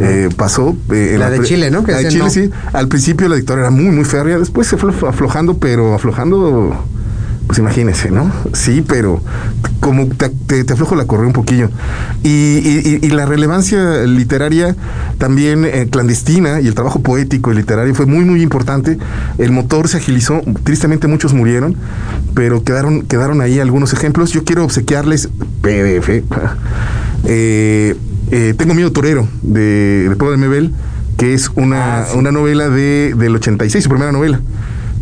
[0.01, 0.77] Eh, pasó.
[0.91, 1.85] eh, en La de pre- Chile, ¿no?
[1.85, 2.31] Que La de Chile, no.
[2.31, 2.51] sí.
[2.73, 6.85] Al principio la dictadura era muy, muy férrea, después se fue aflojando, pero aflojando.
[7.47, 8.31] Pues imagínense, ¿no?
[8.55, 9.21] Sí, pero
[9.81, 11.69] como te, te- te aflojo la correa un poquillo.
[12.23, 14.75] Y, y- y- la relevancia literaria
[15.19, 18.97] también eh, clandestina y el trabajo poético y literario fue muy, muy importante.
[19.39, 21.77] El motor se agilizó, tristemente muchos murieron,
[22.35, 24.31] pero quedaron, quedaron ahí algunos ejemplos.
[24.33, 25.29] Yo quiero obsequiarles
[25.61, 26.23] PDF.
[27.25, 27.95] Eh,
[28.33, 30.73] eh, Tengo miedo torero de, de de Mebel,
[31.17, 32.19] que es una, Ah, sí.
[32.19, 34.41] una novela de, del 86, su primera novela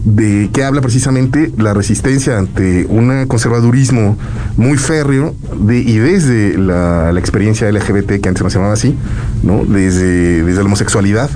[0.04, 4.16] de que habla precisamente la resistencia ante un conservadurismo
[4.56, 8.96] muy férreo de, y desde la, la experiencia LGBT, que antes no se llamaba así,
[9.42, 9.64] ¿no?
[9.64, 11.30] Desde, desde la homosexualidad,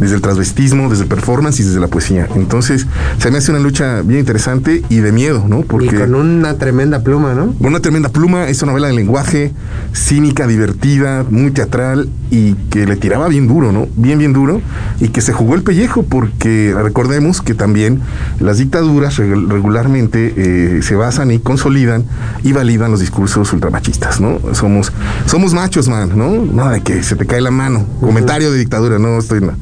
[0.00, 2.28] desde el transvestismo, desde el performance y desde la poesía.
[2.34, 2.86] Entonces,
[3.18, 5.62] se me hace una lucha bien interesante y de miedo, ¿no?
[5.62, 7.52] Porque Y con una tremenda pluma, ¿no?
[7.54, 9.52] con una tremenda pluma, es una novela de lenguaje
[9.92, 13.86] cínica, divertida, muy teatral y que le tiraba bien duro, ¿no?
[13.96, 14.60] Bien, bien duro
[15.00, 18.00] y que se jugó el pellejo porque recordemos que también
[18.40, 22.04] las dictaduras reg- regularmente eh, se basan y consolidan
[22.42, 24.38] y validan los discursos ultramachistas, ¿no?
[24.52, 24.92] Somos,
[25.26, 26.44] somos machos, man, ¿no?
[26.44, 27.86] Nada de que se te cae la mano.
[28.00, 29.40] Comentario de dictadura, no estoy.
[29.40, 29.52] no.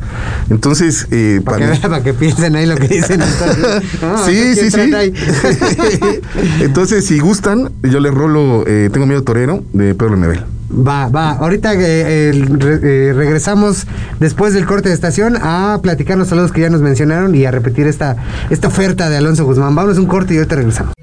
[0.51, 3.21] Entonces, eh, Para para que, mí- para que piensen ahí lo que dicen.
[3.23, 3.83] entonces.
[4.03, 6.21] Ah, sí, ¿quién sí, sí.
[6.61, 10.45] Entonces, si gustan, yo les rolo eh, Tengo miedo torero de Pedro Nebel.
[10.75, 11.33] Va, va.
[11.33, 13.87] Ahorita eh, re- eh, regresamos
[14.21, 17.51] después del corte de estación a platicar los saludos que ya nos mencionaron y a
[17.51, 18.17] repetir esta,
[18.49, 19.75] esta oferta de Alonso Guzmán.
[19.75, 20.95] Vámonos a un corte y ahorita regresamos.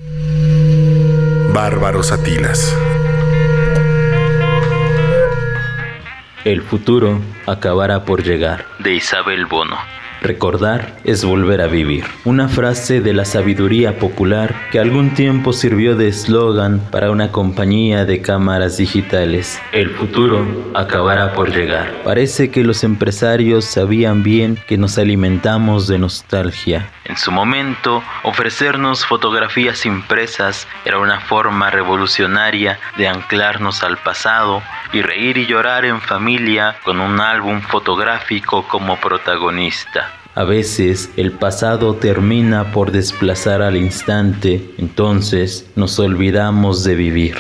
[1.54, 2.74] Bárbaros Atilas.
[6.46, 8.66] El futuro acabará por llegar.
[8.80, 9.99] De Isabel Bono.
[10.22, 12.04] Recordar es volver a vivir.
[12.26, 18.06] Una frase de la sabiduría popular que algún tiempo sirvió de eslogan para una compañía
[18.06, 19.62] de cámaras digitales.
[19.72, 22.04] El futuro acabará por llegar.
[22.04, 26.92] Parece que los empresarios sabían bien que nos alimentamos de nostalgia.
[27.06, 34.62] En su momento, ofrecernos fotografías impresas era una forma revolucionaria de anclarnos al pasado
[34.94, 40.09] y reír y llorar en familia con un álbum fotográfico como protagonista.
[40.36, 47.36] A veces el pasado termina por desplazar al instante, entonces nos olvidamos de vivir.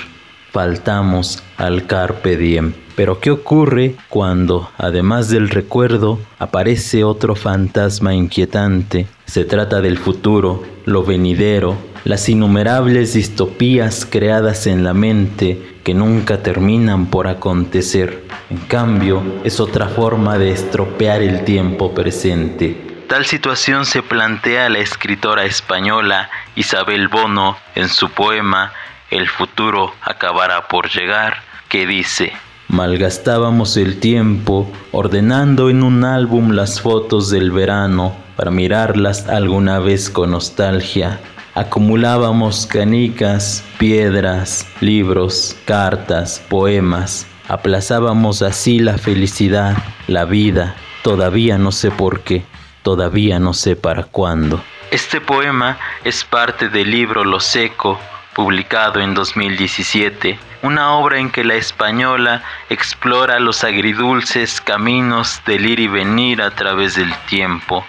[0.51, 2.73] Faltamos al carpe diem.
[2.95, 9.07] Pero ¿qué ocurre cuando, además del recuerdo, aparece otro fantasma inquietante?
[9.25, 16.43] Se trata del futuro, lo venidero, las innumerables distopías creadas en la mente que nunca
[16.43, 18.23] terminan por acontecer.
[18.49, 22.89] En cambio, es otra forma de estropear el tiempo presente.
[23.07, 28.71] Tal situación se plantea la escritora española Isabel Bono en su poema
[29.09, 31.37] El futuro acabará por llegar,
[31.69, 32.33] que dice,
[32.67, 40.11] Malgastábamos el tiempo ordenando en un álbum las fotos del verano para mirarlas alguna vez
[40.11, 41.19] con nostalgia.
[41.55, 47.27] Acumulábamos canicas, piedras, libros, cartas, poemas.
[47.47, 49.75] Aplazábamos así la felicidad,
[50.07, 50.75] la vida.
[51.01, 52.45] Todavía no sé por qué,
[52.83, 54.61] todavía no sé para cuándo.
[54.91, 57.99] Este poema es parte del libro Lo Seco,
[58.33, 65.79] publicado en 2017, una obra en que la española explora los agridulces caminos del ir
[65.79, 67.85] y venir a través del tiempo.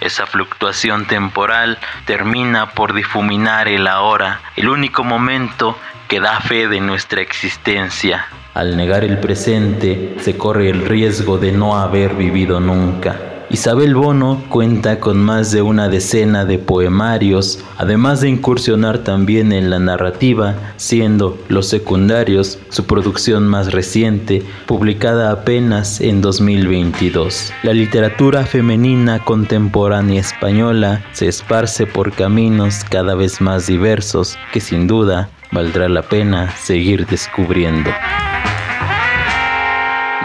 [0.00, 5.76] Esa fluctuación temporal termina por difuminar el ahora, el único momento
[6.08, 8.26] que da fe de nuestra existencia.
[8.54, 13.39] Al negar el presente, se corre el riesgo de no haber vivido nunca.
[13.52, 19.70] Isabel Bono cuenta con más de una decena de poemarios, además de incursionar también en
[19.70, 27.52] la narrativa, siendo Los Secundarios su producción más reciente, publicada apenas en 2022.
[27.64, 34.86] La literatura femenina contemporánea española se esparce por caminos cada vez más diversos que sin
[34.86, 37.90] duda valdrá la pena seguir descubriendo.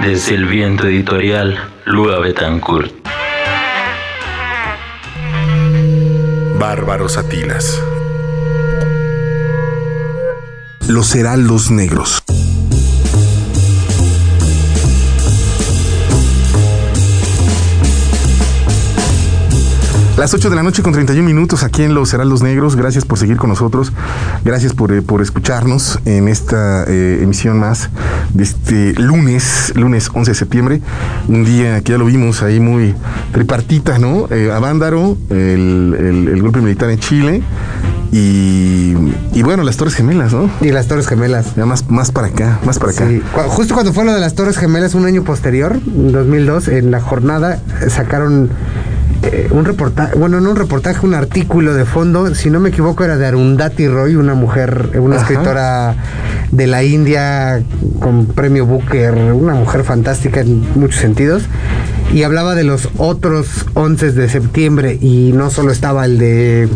[0.01, 2.91] Desde el viento editorial, Lua Betancourt.
[6.59, 7.81] Bárbaros Atilas.
[10.87, 12.21] Los heraldos negros.
[20.17, 22.77] Las 8 de la noche con 31 minutos aquí en Los Heraldos Negros.
[22.77, 23.91] Gracias por seguir con nosotros.
[24.45, 27.89] Gracias por, eh, por escucharnos en esta eh, emisión más
[28.33, 30.81] de este lunes, lunes 11 de septiembre.
[31.27, 32.95] Un día que ya lo vimos ahí muy
[33.33, 34.27] tripartita, ¿no?
[34.31, 37.43] Eh, Avándaro, el, el- el golpe militar en Chile
[38.13, 38.93] y,
[39.33, 40.49] y bueno, las Torres Gemelas, ¿no?
[40.61, 41.55] Y las Torres Gemelas.
[41.57, 43.05] Ya más, más para acá, más para acá.
[43.09, 46.91] Sí, justo cuando fue lo de las Torres Gemelas, un año posterior, en 2002, en
[46.91, 48.49] la jornada eh, sacaron
[49.25, 53.03] eh, un reportaje, bueno, no un reportaje, un artículo de fondo, si no me equivoco,
[53.03, 55.23] era de Arundhati Roy, una mujer, una Ajá.
[55.23, 55.95] escritora
[56.51, 57.63] de la India
[57.99, 61.43] con premio Booker, una mujer fantástica en muchos sentidos.
[62.13, 66.69] Y hablaba de los otros 11 de septiembre y no solo estaba el de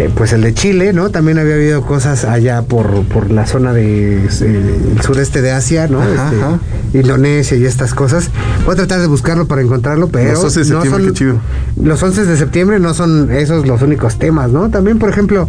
[0.00, 1.10] eh, pues el de Chile, ¿no?
[1.10, 6.00] También había habido cosas allá por, por la zona de, eh, sureste de Asia, ¿no?
[6.00, 6.58] Ajá, Este, ajá.
[6.94, 8.30] Indonesia y estas cosas.
[8.64, 11.18] Voy a tratar de buscarlo para encontrarlo, pero Los 11 de no septiembre, son- qué
[11.18, 11.34] chido.
[11.82, 14.70] Los 11 de septiembre no son esos los únicos temas, ¿no?
[14.70, 15.48] También, por ejemplo,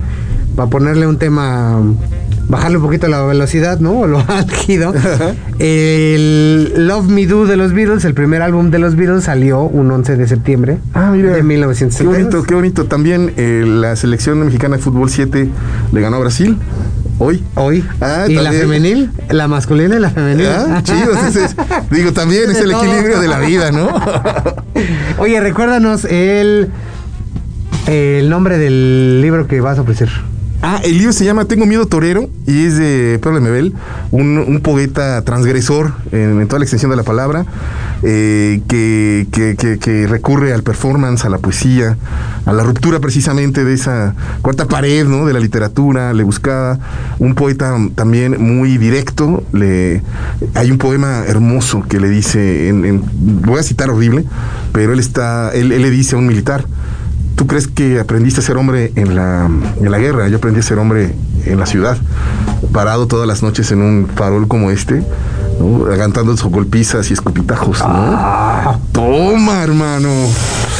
[0.55, 1.81] para ponerle un tema,
[2.51, 4.01] bajarle un poquito la velocidad, ¿no?
[4.01, 4.93] O lo álgido.
[5.59, 9.89] el Love Me Do de los Beatles, el primer álbum de los Beatles, salió un
[9.89, 11.29] 11 de septiembre Ah, mira.
[11.31, 12.13] de Qué 1972.
[12.17, 12.85] bonito, qué bonito.
[12.85, 15.49] También eh, la selección mexicana de fútbol 7
[15.91, 16.57] le ganó a Brasil
[17.19, 17.43] hoy.
[17.55, 17.83] Hoy.
[18.01, 20.65] Ah, y la femenil, la masculina y la femenina.
[20.77, 21.11] Ah, chido.
[21.13, 21.55] Entonces,
[21.89, 23.89] digo, también es el equilibrio de la vida, ¿no?
[25.19, 26.69] Oye, recuérdanos el,
[27.87, 30.09] el nombre del libro que vas a ofrecer.
[30.63, 33.73] Ah, el libro se llama Tengo miedo torero y es de Pedro Lemebel,
[34.11, 37.45] un, un poeta transgresor en, toda la extensión de la palabra,
[38.03, 41.97] eh, que, recurre al performance, a la poesía,
[42.45, 45.25] a la ruptura precisamente de esa cuarta pared, ¿no?
[45.25, 46.77] De la literatura, le buscaba
[47.17, 49.43] un poeta también muy directo.
[49.53, 50.03] Le,
[50.53, 53.03] hay un poema hermoso que le dice, en- en-
[53.41, 54.25] voy a citar horrible,
[54.73, 56.65] pero él está, él le dice a un militar.
[57.41, 59.49] ¿Tú crees que aprendiste a ser hombre en la,
[59.79, 60.27] en la guerra?
[60.27, 61.97] Yo aprendí a ser hombre en la ciudad,
[62.71, 65.03] parado todas las noches en un farol como este,
[65.59, 65.91] ¿no?
[65.91, 67.79] agantando golpizas y escupitajos.
[67.79, 68.79] ¿no?
[68.91, 70.09] Toma, hermano.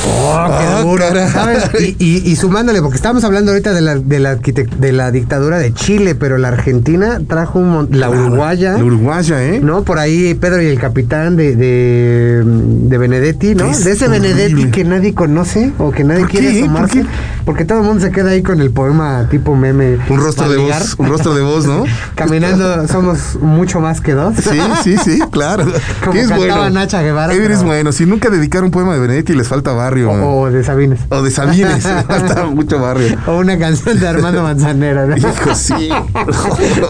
[0.07, 1.29] Ah, caray.
[1.29, 1.63] ¿Sabes?
[1.79, 5.11] Y, y- y sumándole, porque estamos hablando ahorita de la, de, la arquitect- de la
[5.11, 8.77] dictadura de Chile, pero la Argentina trajo un la Claro, uruguaya.
[8.77, 9.59] La uruguaya, ¿eh?
[9.61, 9.83] ¿No?
[9.83, 13.65] Por ahí Pedro y el capitán de, de, de Benedetti, ¿no?
[13.65, 14.33] Es de ese horrible.
[14.33, 16.47] Benedetti que nadie conoce o que nadie ¿Por quiere
[16.87, 17.05] qué?
[17.45, 19.97] Porque todo el mundo se queda ahí con el poema tipo meme.
[20.09, 21.83] Un rostro de voz, un rostro de voz, ¿no?
[22.15, 24.35] Caminando somos mucho más que dos.
[24.37, 25.65] Sí, sí, sí, claro.
[26.05, 26.69] Como es cantaba bueno.
[26.71, 27.91] Nacha Guevara, Eres pero- bueno.
[27.91, 30.11] Si nunca dedicaron un poema de Benedetti, les falta barrio.
[30.11, 30.99] O, o de Sabines.
[31.09, 33.17] O de Sabines, falta mucho barrio.
[33.27, 35.07] O una canción de Armando Manzanero.
[35.07, 35.17] ¿no?
[35.17, 35.89] Hijo, sí.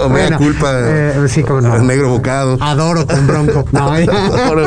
[0.03, 0.69] o mea Bueno, culpa.
[0.73, 1.77] eh, sí, cómo no.
[1.79, 2.57] Negro bocado.
[2.61, 3.65] Adoro con bronco.
[3.71, 4.11] No, ya.
[4.25, 4.65] Adoro.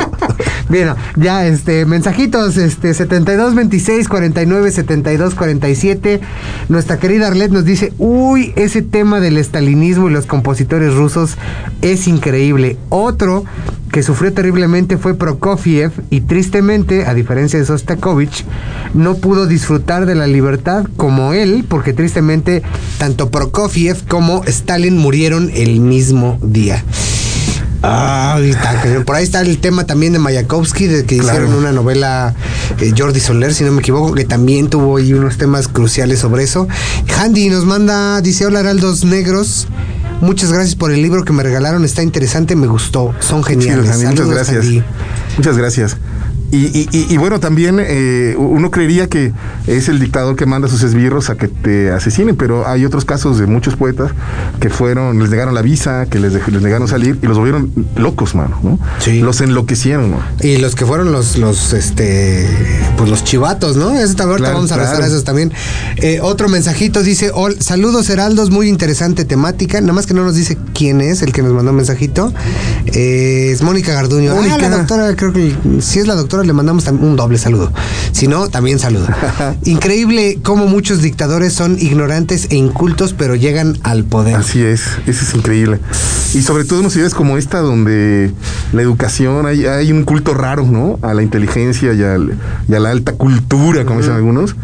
[0.69, 6.21] Bien, ya, este, mensajitos, este, 72 26 49 72 47.
[6.69, 11.37] Nuestra querida Arlet nos dice, uy, ese tema del estalinismo y los compositores rusos
[11.81, 12.77] es increíble.
[12.89, 13.45] Otro
[13.91, 18.24] que sufrió terriblemente fue Prokofiev y tristemente, a diferencia de Sostakovich,
[18.93, 22.63] no pudo disfrutar de la libertad como él, porque tristemente
[22.97, 26.83] tanto Prokofiev como Stalin murieron el mismo día.
[27.87, 28.39] Ah,
[29.05, 31.37] por ahí está el tema también de Mayakovsky, de que Claro.
[31.43, 32.33] hicieron una novela
[32.79, 36.43] eh, Jordi Soler, si no me equivoco, que también tuvo ahí unos temas cruciales sobre
[36.43, 36.67] eso.
[37.15, 39.67] Handy nos manda, dice, hola Heraldos Negros.
[40.21, 44.03] Muchas gracias por el libro que me regalaron, está interesante, me gustó, son Chido, geniales.
[44.03, 44.65] Muchas gracias.
[45.37, 45.97] Muchas gracias.
[46.51, 49.33] Y, y- y- y bueno, también eh, uno creería que
[49.67, 53.03] es el dictador que manda a sus esbirros a que te asesinen, pero hay otros
[53.03, 54.11] casos de muchos poetas
[54.59, 57.71] que fueron, les negaron la visa, que les, dej- les negaron salir y los volvieron
[57.97, 58.79] locos, mano, ¿no?
[58.99, 59.19] Sí.
[59.19, 60.19] Los enloquecieron, ¿no?
[60.41, 62.47] Y los que fueron los, los, este,
[62.97, 63.93] pues los chivatos, ¿no?
[63.97, 65.05] Eso también, Claro, vamos a rezar claro.
[65.05, 65.51] a esos también.
[65.97, 69.81] Eh, otro mensajito dice, "Hol- saludos Heraldos, muy interesante temática.
[69.81, 72.31] Nada más que no nos dice quién es el que nos mandó un mensajito.
[72.85, 74.31] Eh, es Mónica Garduño.
[74.31, 74.57] Ah, Mónica.
[74.69, 77.71] la doctora, creo que si es la doctora le mandamos un doble saludo.
[78.11, 79.07] Si no, también saludo.
[79.65, 84.35] Increíble cómo muchos dictadores son ignorantes e incultos, pero llegan al poder.
[84.35, 85.79] Así es, eso es increíble.
[86.33, 88.31] Y sobre todo en ciudades como esta, donde
[88.73, 90.99] la educación, hay, hay un culto raro, ¿no?
[91.01, 94.55] A la inteligencia y, al- y a la alta cultura, como dicen algunos.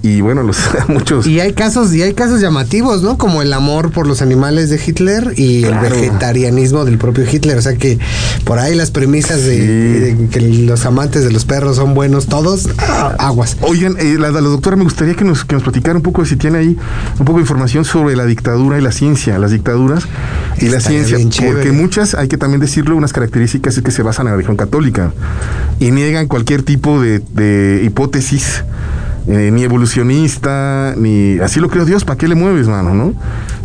[0.00, 0.58] Y bueno, los
[0.88, 1.26] muchos.
[1.26, 3.18] Y hay casos, y hay casos llamativos, ¿no?
[3.18, 5.86] Como el amor por los animales de Hitler y Claro.
[5.86, 7.58] el vegetarianismo del propio Hitler.
[7.58, 7.98] O sea que
[8.44, 10.14] por ahí las premisas de, Sí.
[10.24, 13.56] de que los amantes de los perros son buenos todos, ah, aguas.
[13.62, 16.36] Oigan, eh, la, la doctora, me gustaría que nos, que nos platicara un poco, si
[16.36, 16.76] tiene ahí
[17.18, 20.04] un poco de información sobre la dictadura y la ciencia, las dictaduras
[20.60, 24.26] y la ciencia, porque muchas, hay que también decirlo, unas características es que se basan
[24.26, 25.12] en la religión católica
[25.80, 28.62] y niegan cualquier tipo de, de hipótesis.
[29.28, 32.94] Eh, ni evolucionista, ni así lo creo Dios, ¿para qué le mueves, mano?
[32.94, 33.14] ¿no?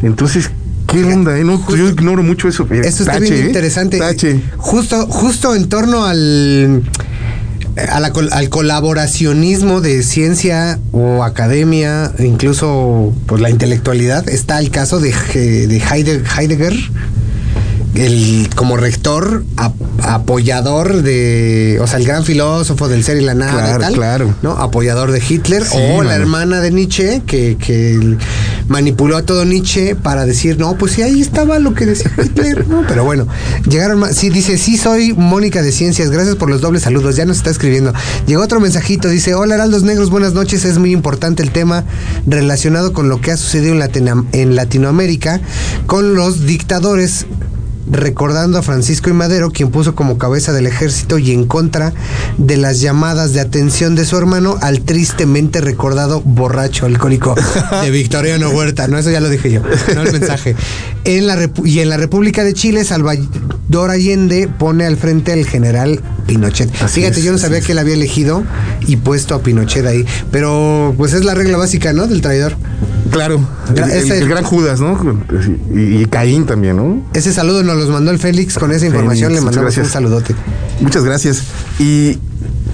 [0.02, 0.52] Entonces,
[0.88, 1.38] ¿qué onda?
[1.38, 1.44] Eh?
[1.44, 2.68] No, yo ignoro mucho eso.
[2.70, 3.98] Eh, Esto está tache, bien eh, interesante.
[3.98, 4.42] Tache.
[4.58, 6.84] Justo, justo en torno al
[7.92, 15.00] a la al colaboracionismo de ciencia o academia, incluso pues la intelectualidad, está el caso
[15.00, 16.74] de, de Heide- Heidegger,
[17.96, 23.34] el como rector ap- apoyador de, o sea, el gran filósofo del ser y la
[23.36, 24.36] nada, Claro, y tal, claro.
[24.42, 24.52] ¿no?
[24.54, 28.18] Apoyador de Hitler Sí, o la hermana de Nietzsche que, que
[28.68, 32.68] manipuló a todo Nietzsche para decir, no, pues sí, ahí estaba lo que decía Hitler,
[32.68, 32.84] ¿no?
[32.88, 33.28] Pero bueno,
[33.70, 37.26] llegaron más, sí, dice, sí, soy Mónica de Ciencias, gracias por los dobles saludos, ya
[37.26, 37.94] nos está escribiendo.
[38.26, 41.84] Llegó otro mensajito, dice, hola Heraldos Negros, buenas noches, es muy importante el tema
[42.26, 45.42] relacionado con lo que ha sucedido en, Latino- en Latinoamérica
[45.86, 47.26] con los dictadores
[47.90, 51.94] recordando a Francisco y Madero, quien puso como cabeza del ejército y en contra
[52.38, 57.36] de las llamadas de atención de su hermano al tristemente recordado borracho alcohólico
[57.82, 58.88] de Victoriano Huerta.
[58.88, 59.62] No, eso ya lo dije yo,
[59.96, 60.56] no el mensaje.
[61.06, 66.02] En la y en la República de Chile, Salvador Allende pone al frente al general
[66.28, 66.70] Pinochet.
[66.82, 67.66] Así Fíjate, es, yo no sabía es.
[67.66, 68.44] que él había elegido
[68.88, 72.08] y puesto a Pinochet ahí, pero pues es la regla básica, ¿no?
[72.08, 72.56] Del traidor.
[73.12, 74.98] Claro, el, gran Judas, ¿no?
[75.76, 77.06] Y, y Caín también, ¿no?
[77.14, 80.36] Ese saludo nos los mandó el Félix, con esa información Félix, le mandamos un saludote.
[80.80, 81.44] Muchas gracias.
[81.80, 82.18] Y,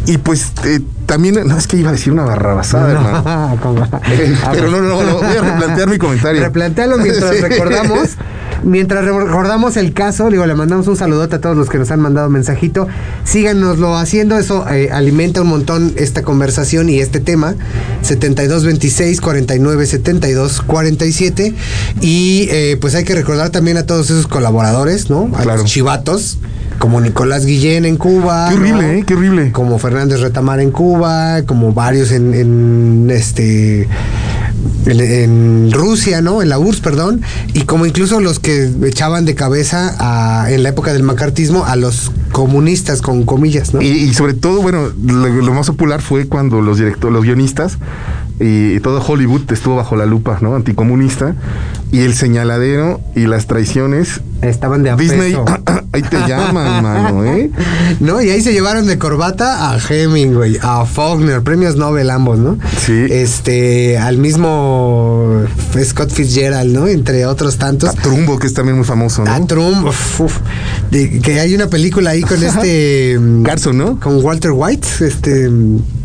[0.06, 0.80] y pues eh,
[1.10, 3.58] también, no es que iba a decir una barrabasada, hermano.
[3.62, 6.42] Como- Eh, Pero no, no, no, voy a replantear mi comentario.
[6.42, 7.42] Replantealo mientras Sí.
[7.42, 8.10] recordamos.
[8.64, 11.92] Mientras re- recordamos el caso, digo, le mandamos un saludote a todos los que nos
[11.92, 12.88] han mandado mensajito.
[13.24, 17.56] Síganoslo haciendo, eso eh, alimenta un montón esta conversación y este tema.
[18.02, 21.54] 7226 49 72 47.
[22.02, 25.32] Y eh, pues hay que recordar también a todos esos colaboradores, ¿no?
[25.38, 25.62] A Claro.
[25.62, 26.38] los chivatos,
[26.80, 28.48] como Nicolás Guillén en Cuba.
[28.50, 28.90] Qué horrible, ¿no?
[28.94, 29.04] ¿eh?
[29.06, 29.52] Qué horrible.
[29.52, 33.88] como Fernández Retamar en Cuba, como varios en, en, este
[34.86, 36.42] en, en Rusia, ¿no?
[36.42, 37.22] En la URSS, perdón,
[37.54, 41.76] y como incluso los que echaban de cabeza a- en la época del macartismo a
[41.76, 43.82] los comunistas con comillas, ¿no?
[43.82, 47.78] Y, y sobre todo, bueno, lo, lo más popular fue cuando los directores, los guionistas
[48.40, 50.56] y, y todo Hollywood estuvo bajo la lupa, ¿no?
[50.56, 51.36] Anticomunista.
[51.92, 54.22] Y el señaladero y las traiciones.
[54.42, 55.46] Estaban de Disney, apeso.
[55.92, 57.50] ahí te llaman, mano, ¿eh?
[58.00, 58.22] ¿No?
[58.22, 62.58] Y ahí se llevaron de corbata a Hemingway, a Faulkner, premios Nobel ambos, ¿no?
[62.86, 63.06] Sí.
[63.10, 65.42] Este, al mismo
[65.84, 66.88] Scott Fitzgerald, ¿no?
[66.88, 67.90] Entre otros tantos.
[67.90, 69.46] A Trumbo, que es también muy famoso, A ¿no?
[69.90, 70.38] Uf, uf.
[70.92, 73.18] De- que hay una película ahí con este.
[73.20, 74.00] mm, Carson, ¿no?
[74.00, 75.50] Con Walter White, este.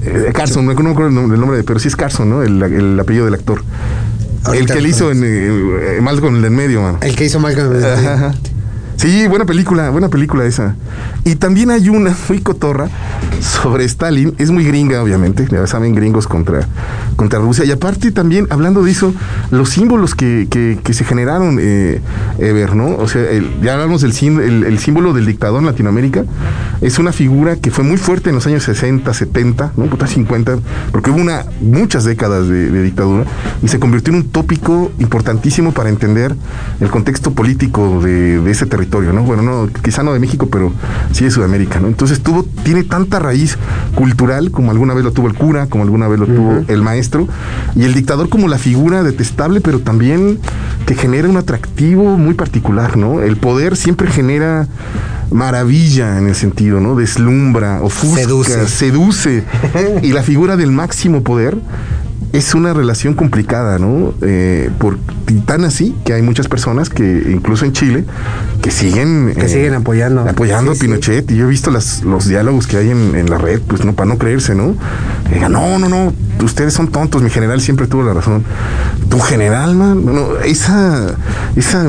[0.02, 2.28] Eh, Carson, no, no me acuerdo el nombre, el nombre de, pero sí es Carson,
[2.28, 2.42] ¿no?
[2.42, 3.62] El, el apellido del actor.
[4.52, 6.98] El que le hizo en eh, eh, Malcolm el de en medio, mano.
[7.00, 7.76] El que hizo Malcolm.
[7.82, 8.34] Ajá, ajá.
[8.96, 10.76] Sí, buena película, buena película esa.
[11.24, 12.88] Y también hay una muy cotorra
[13.40, 16.66] sobre Stalin, es muy gringa, obviamente, ya saben, gringos contra,
[17.16, 17.64] contra Rusia.
[17.64, 19.12] Y aparte también, hablando de eso,
[19.50, 22.00] los símbolos que, que- que se generaron, eh,
[22.38, 22.96] Ever, ¿no?
[22.96, 26.24] O sea, el- ya hablamos del el, el símbolo del dictador en Latinoamérica,
[26.80, 29.86] es una figura que fue muy fuerte en los años 60, 70, ¿no?
[29.86, 30.58] Puta 50,
[30.92, 33.24] porque hubo una, muchas décadas de, de dictadura
[33.62, 36.34] y se convirtió en un tópico importantísimo para entender
[36.80, 39.22] el contexto político de ese territorio territorio, ¿no?
[39.22, 40.72] Bueno, no, quizá no de México, pero
[41.12, 41.88] sí de Sudamérica, ¿no?
[41.88, 43.56] Entonces tuvo, tiene tanta raíz
[43.94, 47.26] cultural como alguna vez lo tuvo el cura, como alguna vez lo tuvo el maestro,
[47.74, 50.38] y el dictador como la figura detestable, pero también
[50.86, 53.20] que genera un atractivo muy particular, ¿no?
[53.20, 54.68] El poder siempre genera
[55.30, 56.94] maravilla en el sentido, ¿no?
[56.94, 58.68] Deslumbra, ofusca, Seduce.
[58.68, 59.44] seduce.
[60.02, 61.56] y la figura del máximo poder
[62.34, 64.12] es una relación complicada, ¿no?
[64.20, 68.04] Eh, por, y tan así que hay muchas personas que, incluso en Chile,
[68.60, 69.32] que siguen...
[69.38, 70.28] Que eh, siguen apoyando.
[70.28, 70.86] Apoyando Sí, a sí.
[70.86, 71.30] Pinochet.
[71.30, 73.92] Y yo he visto las, los diálogos que hay en, en la red, pues no,
[73.94, 74.74] para no creerse, ¿no?
[75.32, 76.12] Digan, no, no, no,
[76.44, 78.44] ustedes son tontos, mi general siempre tuvo la razón.
[79.08, 81.14] Tu general, man, no, esa,
[81.56, 81.84] esa,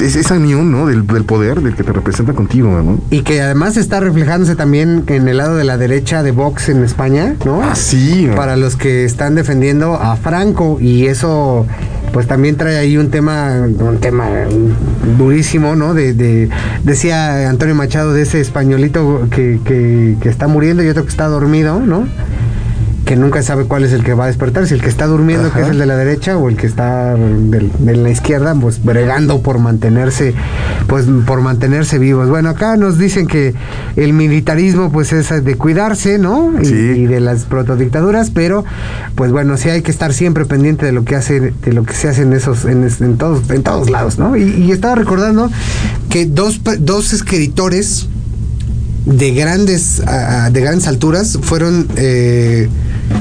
[0.00, 0.86] esa unión, ¿no?
[0.86, 2.98] Del, del poder, del que te representa contigo, ¿no?
[3.10, 6.82] Y que además está reflejándose también en el lado de la derecha de Vox en
[6.84, 7.62] España, ¿no?
[7.62, 8.28] Ah, sí.
[8.34, 11.66] Para los que están defendiendo a Franco y eso
[12.12, 14.26] pues también trae ahí un tema un tema
[15.18, 15.94] durísimo, ¿no?
[15.94, 16.48] De, de-
[16.84, 21.26] decía Antonio Machado de ese españolito que, que, que está muriendo y otro que está
[21.28, 22.06] dormido, ¿no?
[23.04, 25.48] Que nunca sabe cuál es el que va a despertar, si el que está durmiendo,
[25.48, 25.56] Ajá.
[25.58, 29.42] que es el de la derecha, o el que está de la izquierda, pues bregando
[29.42, 30.34] por mantenerse,
[30.86, 32.28] pues por mantenerse vivos.
[32.28, 33.54] Bueno, acá nos dicen que
[33.96, 36.52] el militarismo, pues es de cuidarse, ¿no?
[36.62, 36.74] Y, Sí.
[36.74, 38.64] y de las protodictaduras, pero,
[39.16, 41.94] pues bueno, sí hay que estar siempre pendiente de lo que hace, de lo que
[41.94, 44.36] se hace en esos, en, todos, en todos lados, ¿no?
[44.36, 45.50] Y, y estaba recordando
[46.08, 48.08] que dos, dos escritores
[49.04, 50.00] de grandes
[50.52, 52.68] de grandes alturas fueron eh,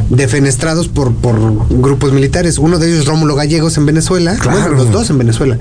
[0.09, 1.35] defenestrados por, por
[1.69, 2.57] grupos militares.
[2.57, 4.59] Uno de ellos Rómulo Gallegos en Venezuela, Claro.
[4.59, 5.57] bueno, los dos en Venezuela.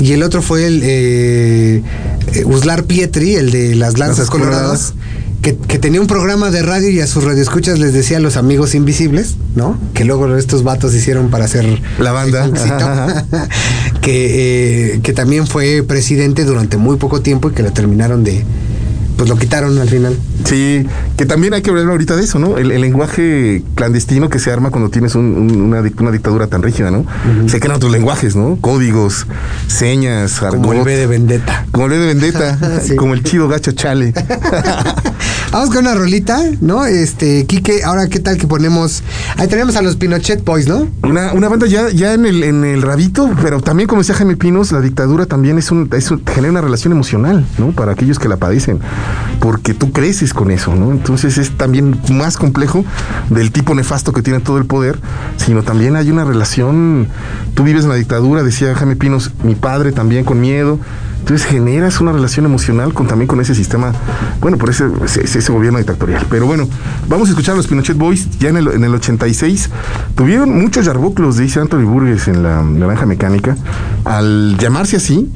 [0.00, 1.82] Y el otro fue el eh,
[2.44, 4.94] Uslar Pietri, el de las lanzas coloradas.
[5.42, 8.36] Que, que tenía un programa de radio y a sus radioescuchas les decía a los
[8.36, 9.78] amigos invisibles, ¿no?
[9.94, 12.44] Que luego estos vatos hicieron para hacer La banda.
[12.46, 12.74] éxito.
[12.74, 13.24] Ajá.
[14.02, 18.44] que, eh, que también fue presidente durante muy poco tiempo y que lo terminaron de.
[19.18, 20.16] Pues lo quitaron al final.
[20.44, 22.56] Sí, que también hay que hablar ahorita de eso, ¿no?
[22.56, 26.46] El, el lenguaje clandestino que se arma cuando tienes un- un- una, dic- una dictadura
[26.46, 27.04] tan rígida, ¿no?
[27.48, 28.56] Se crean otros lenguajes, ¿no?
[28.60, 29.26] Códigos,
[29.66, 30.86] señas, Como el argot.
[30.86, 31.66] B de Vendetta.
[31.72, 32.94] Como el B de Vendetta, Sí.
[32.94, 34.14] como el chido gacho chale.
[35.50, 36.84] Vamos con una rolita, ¿no?
[36.84, 39.02] Este, Quique, ahora qué tal que ponemos.
[39.38, 40.86] Ahí tenemos a los Pinochet Boys, ¿no?
[41.02, 44.36] Una, una banda ya, ya en el, en el rabito, pero también como decía Jaime
[44.36, 45.88] Pinos, la dictadura también es un,
[46.26, 47.72] genera una relación emocional, ¿no?
[47.72, 48.80] Para aquellos que la padecen,
[49.40, 50.92] porque tú creces con eso, ¿no?
[50.92, 52.84] Entonces es también más complejo
[53.30, 54.98] del tipo nefasto que tiene todo el poder,
[55.38, 57.08] sino también hay una relación,
[57.54, 60.78] tú vives en la dictadura, decía Jaime Pinos, mi padre también con miedo,
[61.20, 63.92] entonces generas una relación emocional también con ese sistema,
[64.40, 66.26] bueno, por ese gobierno dictatorial.
[66.30, 66.68] Pero bueno,
[67.08, 68.38] vamos a escuchar a los Pinochet Boys.
[68.38, 69.70] Ya en el, en el 86
[70.14, 73.56] tuvieron muchos yarboclos, dice Anthony Burgess en la Naranja Mecánica.
[74.04, 75.30] Al llamarse así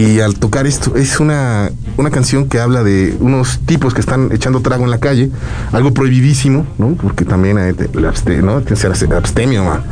[0.00, 4.30] y al tocar esto, es una, una canción que habla de unos tipos que están
[4.32, 5.30] echando trago en la calle,
[5.72, 6.94] algo prohibidísimo, ¿no?
[6.94, 8.60] Porque también hay abste- ¿no?
[8.60, 9.82] Tiene que ser abstemio, man.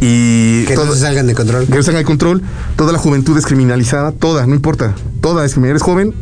[0.00, 1.66] Y Que no todo- se salgan de control.
[1.66, 2.42] que no salgan de control,
[2.76, 5.70] toda la juventud es criminalizada, toda, no importa, toda es criminal.
[5.72, 6.14] Eres joven,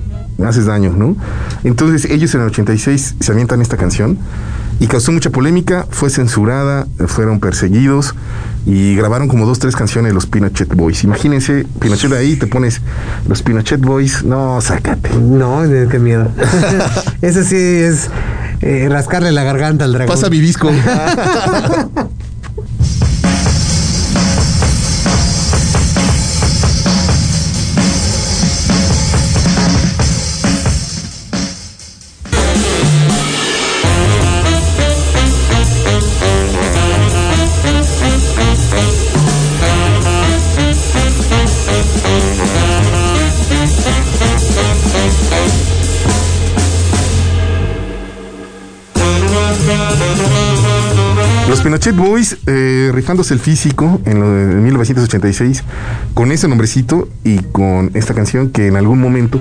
[0.46, 1.16] haces daño, ¿no?
[1.64, 4.18] Entonces ellos en el 86 se avientan esta canción
[4.80, 8.14] y causó mucha polémica, fue censurada, fueron perseguidos
[8.66, 11.04] y grabaron como dos, tres canciones de los Pinochet Boys.
[11.04, 12.80] Imagínense, Pinochet ahí, te pones
[13.28, 15.10] los Pinochet Boys, no, sácate.
[15.16, 16.28] No, qué miedo.
[17.22, 18.08] Eso sí es
[18.60, 20.14] eh, rascarle la garganta al dragón.
[20.14, 20.70] Pasa mi disco.
[51.82, 55.64] Pinochet Boys eh, rifándose el físico en, lo de 1986
[56.14, 59.40] con ese nombrecito y con esta canción que en algún momento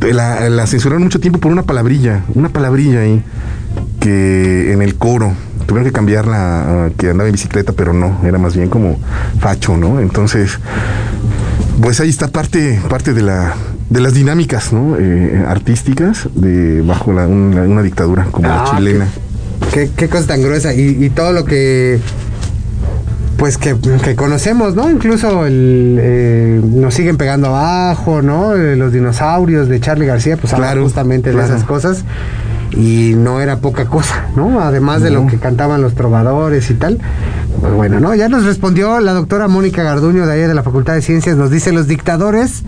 [0.00, 3.22] eh, la, la censuraron mucho tiempo por una palabrilla, una palabrilla ahí
[4.00, 5.34] que en el coro
[5.66, 8.98] tuvieron que cambiarla, ah, que andaba en bicicleta, pero no, era más bien como
[9.38, 10.00] facho, ¿no?
[10.00, 10.58] Entonces,
[11.82, 13.54] pues ahí está parte, parte de la
[13.90, 14.96] de las dinámicas, ¿no?
[14.98, 19.04] Eh, artísticas de bajo la- una, una dictadura como Ah, la chilena.
[19.12, 19.29] Qué,
[19.96, 20.74] qué cosa tan gruesa.
[20.74, 21.98] Y, y todo lo que.
[23.36, 24.90] Pues que, que conocemos, ¿no?
[24.90, 28.54] Incluso el, eh, nos siguen pegando abajo, ¿no?
[28.54, 31.48] Eh, los dinosaurios de Charlie García, pues Claro, justamente claro.
[31.48, 32.04] de esas cosas.
[32.72, 34.60] Y no era poca cosa, ¿no?
[34.60, 36.98] Además de lo que cantaban los trovadores y tal.
[37.60, 38.14] Pues bueno, ¿no?
[38.14, 41.38] Ya nos respondió la doctora Mónica Garduño de ahí de la Facultad de Ciencias.
[41.38, 42.62] Nos dice: los dictadores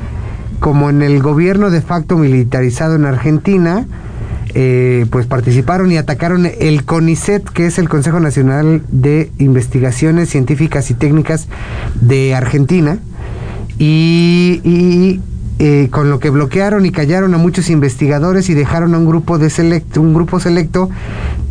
[0.59, 3.85] como en el gobierno de facto militarizado en Argentina,
[4.55, 10.91] eh, pues participaron y atacaron el CONICET, que es el Consejo Nacional de Investigaciones Científicas
[10.91, 11.49] y Técnicas
[12.01, 12.99] de Argentina,
[13.79, 15.21] y, y,
[15.59, 19.39] eh, con lo que bloquearon y callaron a muchos investigadores y dejaron a un grupo
[19.39, 20.91] de selecto, un grupo selecto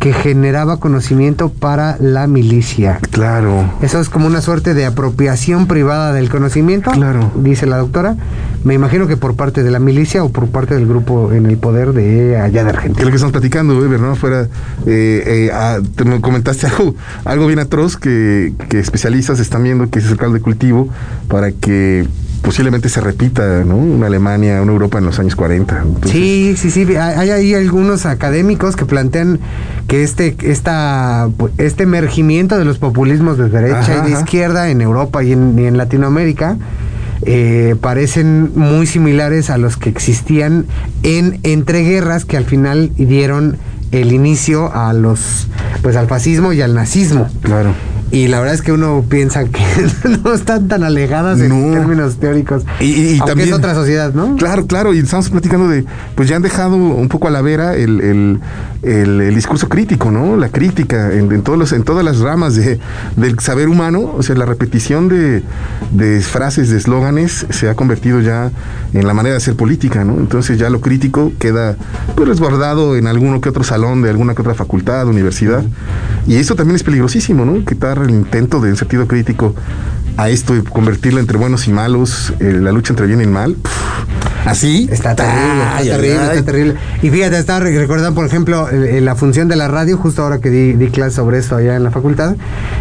[0.00, 2.98] que generaba conocimiento para la milicia.
[3.10, 3.64] Claro.
[3.80, 7.30] Eso es como una suerte de apropiación privada del conocimiento, Claro.
[7.36, 8.16] dice la doctora.
[8.64, 11.56] Me imagino que por parte de la milicia o por parte del grupo en el
[11.58, 13.04] poder de allá de Que Argentina.
[13.04, 14.14] lo que estamos platicando, Weber, ¿no?
[14.14, 14.42] Fuera,
[14.86, 16.94] eh, eh, ah, te me comentaste algo,
[17.24, 20.88] algo bien atroz que, que especialistas están viendo que es el caldo de cultivo
[21.28, 22.06] para que
[22.42, 23.76] posiblemente se repita, ¿no?
[23.76, 25.78] Una Alemania, una Europa en los años 40.
[25.82, 26.96] Entonces, Sí, sí, sí.
[26.96, 29.38] Hay hay ahí algunos académicos que plantean
[29.86, 34.22] que este, esta, este emergimiento de los populismos de derecha Ajá, y de ajá.
[34.24, 36.56] izquierda en Europa y en, y en Latinoamérica
[37.24, 40.66] eh, parecen muy similares a los que existían
[41.02, 43.58] en entreguerras que al final dieron
[43.92, 45.48] el inicio a los,
[45.82, 47.28] pues al fascismo y al nazismo.
[47.42, 47.74] Claro.
[48.12, 49.62] Y la verdad es que uno piensa que
[50.24, 51.72] no están tan alejadas en No.
[51.78, 52.62] términos teóricos.
[52.78, 54.36] Y- y- y aunque también- es otra sociedad, ¿no?
[54.36, 57.74] Claro, claro, y estamos platicando de, pues ya han dejado un poco a la vera
[57.74, 58.40] el, el-
[58.82, 60.36] el- el discurso crítico, ¿no?
[60.36, 62.78] La crítica en, en todos los, en todas las ramas de,
[63.16, 65.42] del saber humano, o sea, la repetición de,
[65.92, 68.50] de frases, de eslóganes, se ha convertido ya
[68.92, 70.18] en la manera de hacer política, ¿no?
[70.18, 71.76] Entonces ya lo crítico queda
[72.14, 75.64] pues, resguardado en alguno que otro salón de alguna que otra facultad, universidad,
[76.26, 77.64] y eso también es peligrosísimo, ¿no?
[77.64, 79.54] Quitar el intento de, en sentido crítico,
[80.16, 83.56] a esto y convertirlo entre buenos y malos, eh, la lucha entre bien y mal.
[84.44, 84.88] Así.
[84.90, 86.28] Está terrible, está Ay, terrible, ay.
[86.38, 86.74] está terrible.
[87.00, 90.50] Y fíjate, estaba re- recordando, por ejemplo, la función de la radio, justo ahora que
[90.50, 92.34] di, di clase sobre eso allá en la facultad,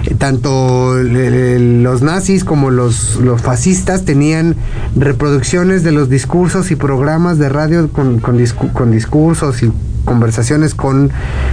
[0.05, 4.55] eh, tanto los nazis como los, los fascistas tenían
[4.95, 9.72] reproducciones de los discursos y programas de radio con, con, discu- con discursos y
[10.03, 11.11] conversaciones con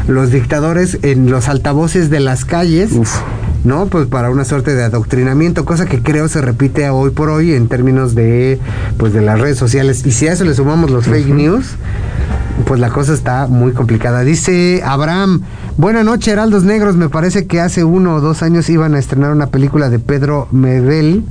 [0.08, 2.92] los dictadores en los altavoces de las calles.
[2.92, 3.14] Uf.
[3.64, 3.86] ¿No?
[3.86, 7.68] Pues para una suerte de adoctrinamiento, cosa que creo se repite hoy por hoy en
[7.68, 8.58] términos de
[8.96, 10.04] pues de las redes sociales.
[10.06, 11.76] Y si a eso le sumamos los fake news,
[12.66, 14.22] pues la cosa está muy complicada.
[14.22, 15.42] Dice Abraham,
[15.76, 16.96] buena noche, Heraldos Negros.
[16.96, 20.48] Me parece que hace uno o dos años iban a estrenar una película de Pedro
[20.50, 21.24] Medel,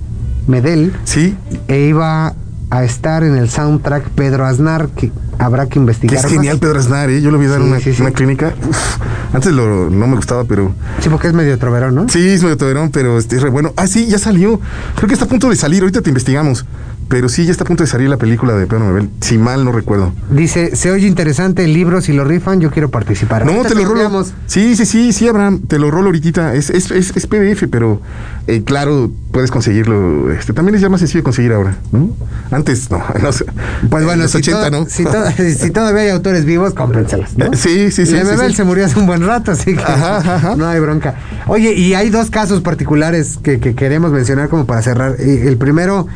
[0.48, 1.36] Medel, Sí,
[1.68, 2.34] e iba
[2.70, 6.18] a estar en el soundtrack Pedro Aznar, que habrá que investigar.
[6.18, 6.32] es más.
[6.32, 7.22] genial Pedro Aznar, ¿eh?
[7.22, 8.02] Yo lo vi dar Sí, una, sí, sí.
[8.02, 8.54] una clínica.
[8.68, 8.98] Uf,
[9.34, 12.10] antes lo, no me gustaba, pero Sí, porque es medio troverón, ¿no?
[12.10, 13.74] sí, es medio tolerón, pero este, es re bueno.
[13.76, 14.60] Ah, sí, ya salió.
[14.96, 15.82] Creo que está a punto de salir.
[15.84, 16.66] Ahorita te investigamos.
[17.10, 19.10] Pero sí, ya está a punto de salir la película de Pedro Mebel.
[19.22, 20.12] Si mal no recuerdo.
[20.30, 23.46] Dice, se oye interesante el libro, si lo rifan, yo quiero participar.
[23.46, 24.26] No, te lo rolo.
[24.46, 26.54] Sí, sí, sí, sí, Abraham, te lo rolo ahorita.
[26.56, 28.02] Es, es, es, es PDF, pero
[28.48, 30.32] eh, claro, puedes conseguirlo.
[30.34, 32.10] Este, también es ya más sencillo de conseguir ahora, ¿no?
[32.52, 33.46] Antes, no, no sé.
[33.90, 34.86] Pues En bueno, los si, 80, to- ¿no?
[34.90, 37.46] si, to- si todavía hay autores vivos, cómprenselas, ¿no?
[37.54, 38.58] Sí, sí, sí, Y sí, Mebel sí.
[38.58, 40.56] se murió hace un buen rato, así que Ajá, ajá, ajá.
[40.58, 41.16] no hay bronca.
[41.48, 45.16] Oye, y hay dos casos particulares que, que queremos mencionar como para cerrar.
[45.26, 46.08] Y El primero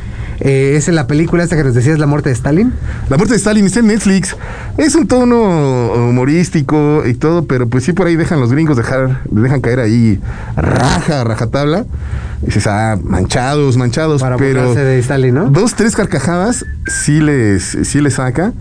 [0.43, 2.73] eh, es en la película esta que nos decías, La muerte de Stalin.
[3.09, 4.35] La muerte de Stalin está en Netflix.
[4.77, 9.21] Es un tono humorístico y todo, pero pues sí por ahí dejan los gringos dejar,
[9.29, 10.19] dejan caer ahí
[10.55, 11.85] raja, rajatabla.
[12.41, 15.45] Y dices, ah, manchados, manchados, Para pero de Stalin, ¿no?
[15.49, 18.53] dos, tres carcajadas sí les, sí les saca.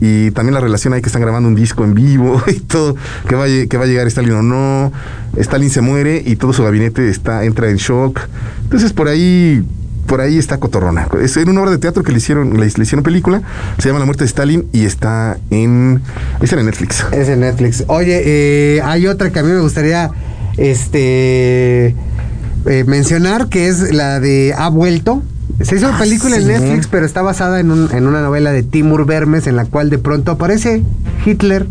[0.00, 2.96] Y también la relación ahí que están grabando un disco en vivo y todo,
[3.28, 4.92] que va, que va a llegar Stalin o no.
[5.36, 8.20] Stalin se muere y todo su gabinete está, entra en shock.
[8.64, 9.62] Entonces por ahí,
[10.10, 11.06] por ahí está Cotorrona.
[11.22, 13.42] Es en una obra de teatro que le hicieron, le, hicieron película,
[13.78, 16.02] se llama La muerte de Stalin y está en,
[16.42, 17.06] está en Netflix.
[17.12, 17.84] Es en Netflix.
[17.86, 20.10] Oye, eh, hay otra que a mí me gustaría
[20.56, 21.94] este
[22.66, 25.22] eh, mencionar, que es la de Ha vuelto.
[25.62, 26.48] Se hizo Ah, película en sí.
[26.48, 29.90] Netflix, pero está basada en, un- en una novela de Timur Vermes, en la cual
[29.90, 30.82] de pronto aparece
[31.26, 31.66] Hitler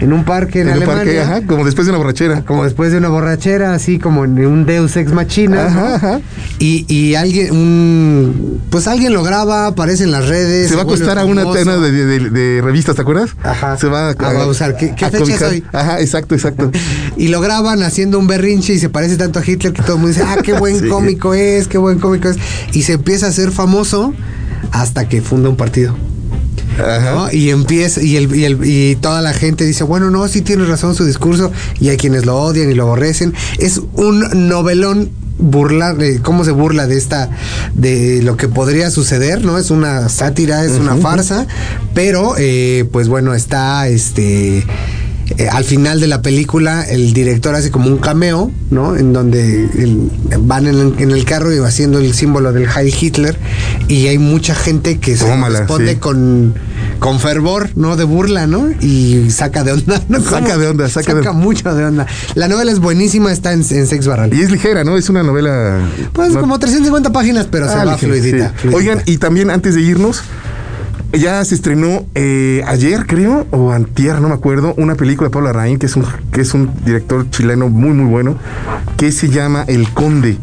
[0.00, 1.02] en un parque en, En Alemania.
[1.04, 2.44] parque, ajá, como después de una borrachera.
[2.44, 5.66] Como después de una borrachera, así como en un Deus ex machina.
[5.66, 6.20] Ajá, ajá.
[6.58, 10.68] Y, y alguien, un, pues alguien lo graba, aparece en las redes.
[10.68, 13.30] Se va a acostar a una tena de, de- de revistas, ¿te acuerdas?
[13.42, 13.76] Ajá.
[13.76, 14.76] Se va a, usar.
[14.76, 15.48] ¿Qué- qué a fecha es cobijar.
[15.50, 15.64] hoy?
[15.72, 16.70] Ajá, exacto, exacto.
[17.16, 20.02] Y lo graban haciendo un berrinche y se parece tanto a Hitler que todo el
[20.02, 20.88] mundo dice, ah, qué buen Sí.
[20.88, 22.36] cómico es, qué buen cómico es.
[22.72, 24.12] Y se empieza a hacer famoso
[24.70, 25.94] hasta que funda un partido.
[26.78, 27.12] Ajá.
[27.14, 27.32] ¿no?
[27.32, 30.64] Y empieza, y, el, y, el- y toda la gente dice, bueno, no, sí tiene
[30.64, 33.32] razón su discurso, y hay quienes lo odian y lo aborrecen.
[33.58, 37.28] Es un novelón burlar, de cómo se burla de esta,
[37.74, 39.58] de lo que podría suceder, ¿no?
[39.58, 41.46] Es una sátira, es una farsa,
[41.92, 44.64] pero eh, pues bueno, está este
[45.38, 48.96] eh, al final de la película el director hace como un cameo, ¿no?
[48.96, 50.10] En donde el-
[50.40, 53.36] van en el, en el carro y va haciendo el símbolo del Heil Hitler
[53.88, 55.96] y hay mucha gente que se Tómala, responde sí.
[55.98, 56.54] con,
[56.98, 57.96] con fervor, ¿no?
[57.96, 58.68] De burla, ¿no?
[58.80, 60.20] Y saca de onda, ¿no?
[60.22, 62.06] Saca de onda, saca de- mucho de onda.
[62.34, 64.32] La novela es buenísima, está en, en Sex Barral.
[64.34, 64.96] Y es ligera, ¿no?
[64.96, 65.80] Es una novela.
[66.12, 68.54] Pues no- como 350 páginas, pero se Ah, va ligera, fluidita, sí.
[68.58, 68.76] fluidita.
[68.78, 70.22] Oigan, y también antes de irnos,
[71.14, 75.48] ya se estrenó eh, ayer, creo, o antier, no me acuerdo, una película de Pablo
[75.48, 78.36] Larraín, que es un, que es un director chileno muy, muy bueno,
[78.96, 80.36] que se llama El Conde.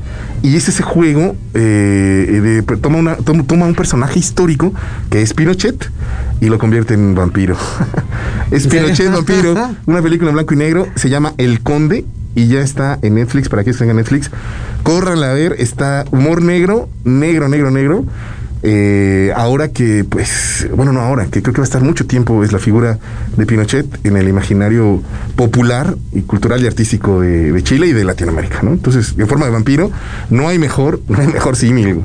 [0.43, 4.73] Y es ese juego, eh, de- toma, una, toma, toma un personaje histórico,
[5.09, 5.89] que es Pinochet,
[6.39, 7.55] y lo convierte en vampiro.
[8.51, 8.67] es.
[8.67, 9.55] Pinochet vampiro,
[9.85, 13.49] una película en blanco y negro, se llama El Conde, y ya está en Netflix,
[13.49, 14.31] para que tengan Netflix.
[14.83, 18.05] Córranla a ver, está humor negro, negro, negro, negro.
[18.63, 22.43] Eh, ahora que, pues, bueno, no ahora, que creo que va a estar mucho tiempo,
[22.43, 22.99] es la figura
[23.35, 25.01] de Pinochet en el imaginario
[25.35, 28.71] popular y cultural y artístico de, de Chile y de Latinoamérica, ¿no?
[28.71, 29.89] Entonces, en forma de vampiro,
[30.29, 32.01] no hay mejor, no hay mejor símil.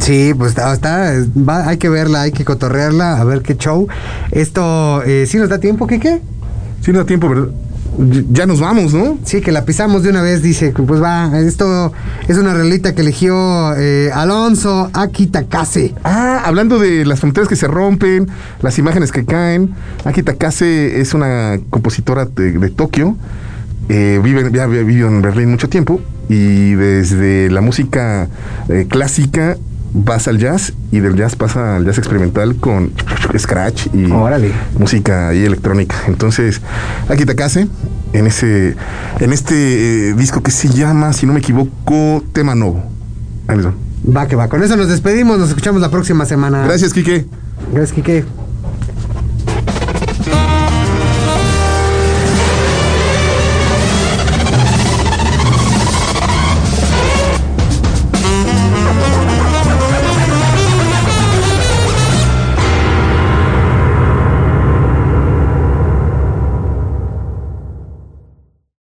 [0.00, 3.88] Sí, pues está, está- va- hay que verla, hay que cotorrearla, a ver qué show.
[4.32, 6.20] Esto, eh, ¿sí nos da tiempo, qué qué?
[6.82, 7.48] Si no da tiempo, ¿verdad?
[8.30, 9.18] Ya nos vamos, ¿no?
[9.24, 11.92] Sí, que la pisamos de una vez, dice, pues va, esto
[12.28, 15.94] es una relita que eligió eh, Alonso Akitakase.
[16.02, 18.28] Ah, hablando de las fronteras que se rompen,
[18.62, 19.74] las imágenes que caen.
[20.04, 23.16] Aki Takase es una compositora de, de Tokio.
[23.90, 26.00] eh, vive, ya había vivido en Berlín mucho tiempo.
[26.28, 28.28] Y desde la música
[28.68, 29.58] eh, clásica
[30.04, 30.72] pasa al jazz.
[30.92, 32.92] Y del jazz pasa al jazz experimental con
[33.38, 34.52] scratch y Órale.
[34.78, 35.96] música ahí electrónica.
[36.06, 36.60] Entonces,
[37.08, 37.68] Aki Takase,
[38.12, 38.74] en ese,
[39.20, 42.82] en este eh, disco que se llama, si no me equivoco, Tema Novo.
[43.46, 43.58] Ahí.
[44.16, 46.64] Va que va, con eso nos despedimos, nos escuchamos la próxima semana.
[46.64, 47.26] Gracias, Quique.
[47.72, 48.24] Gracias, Quique.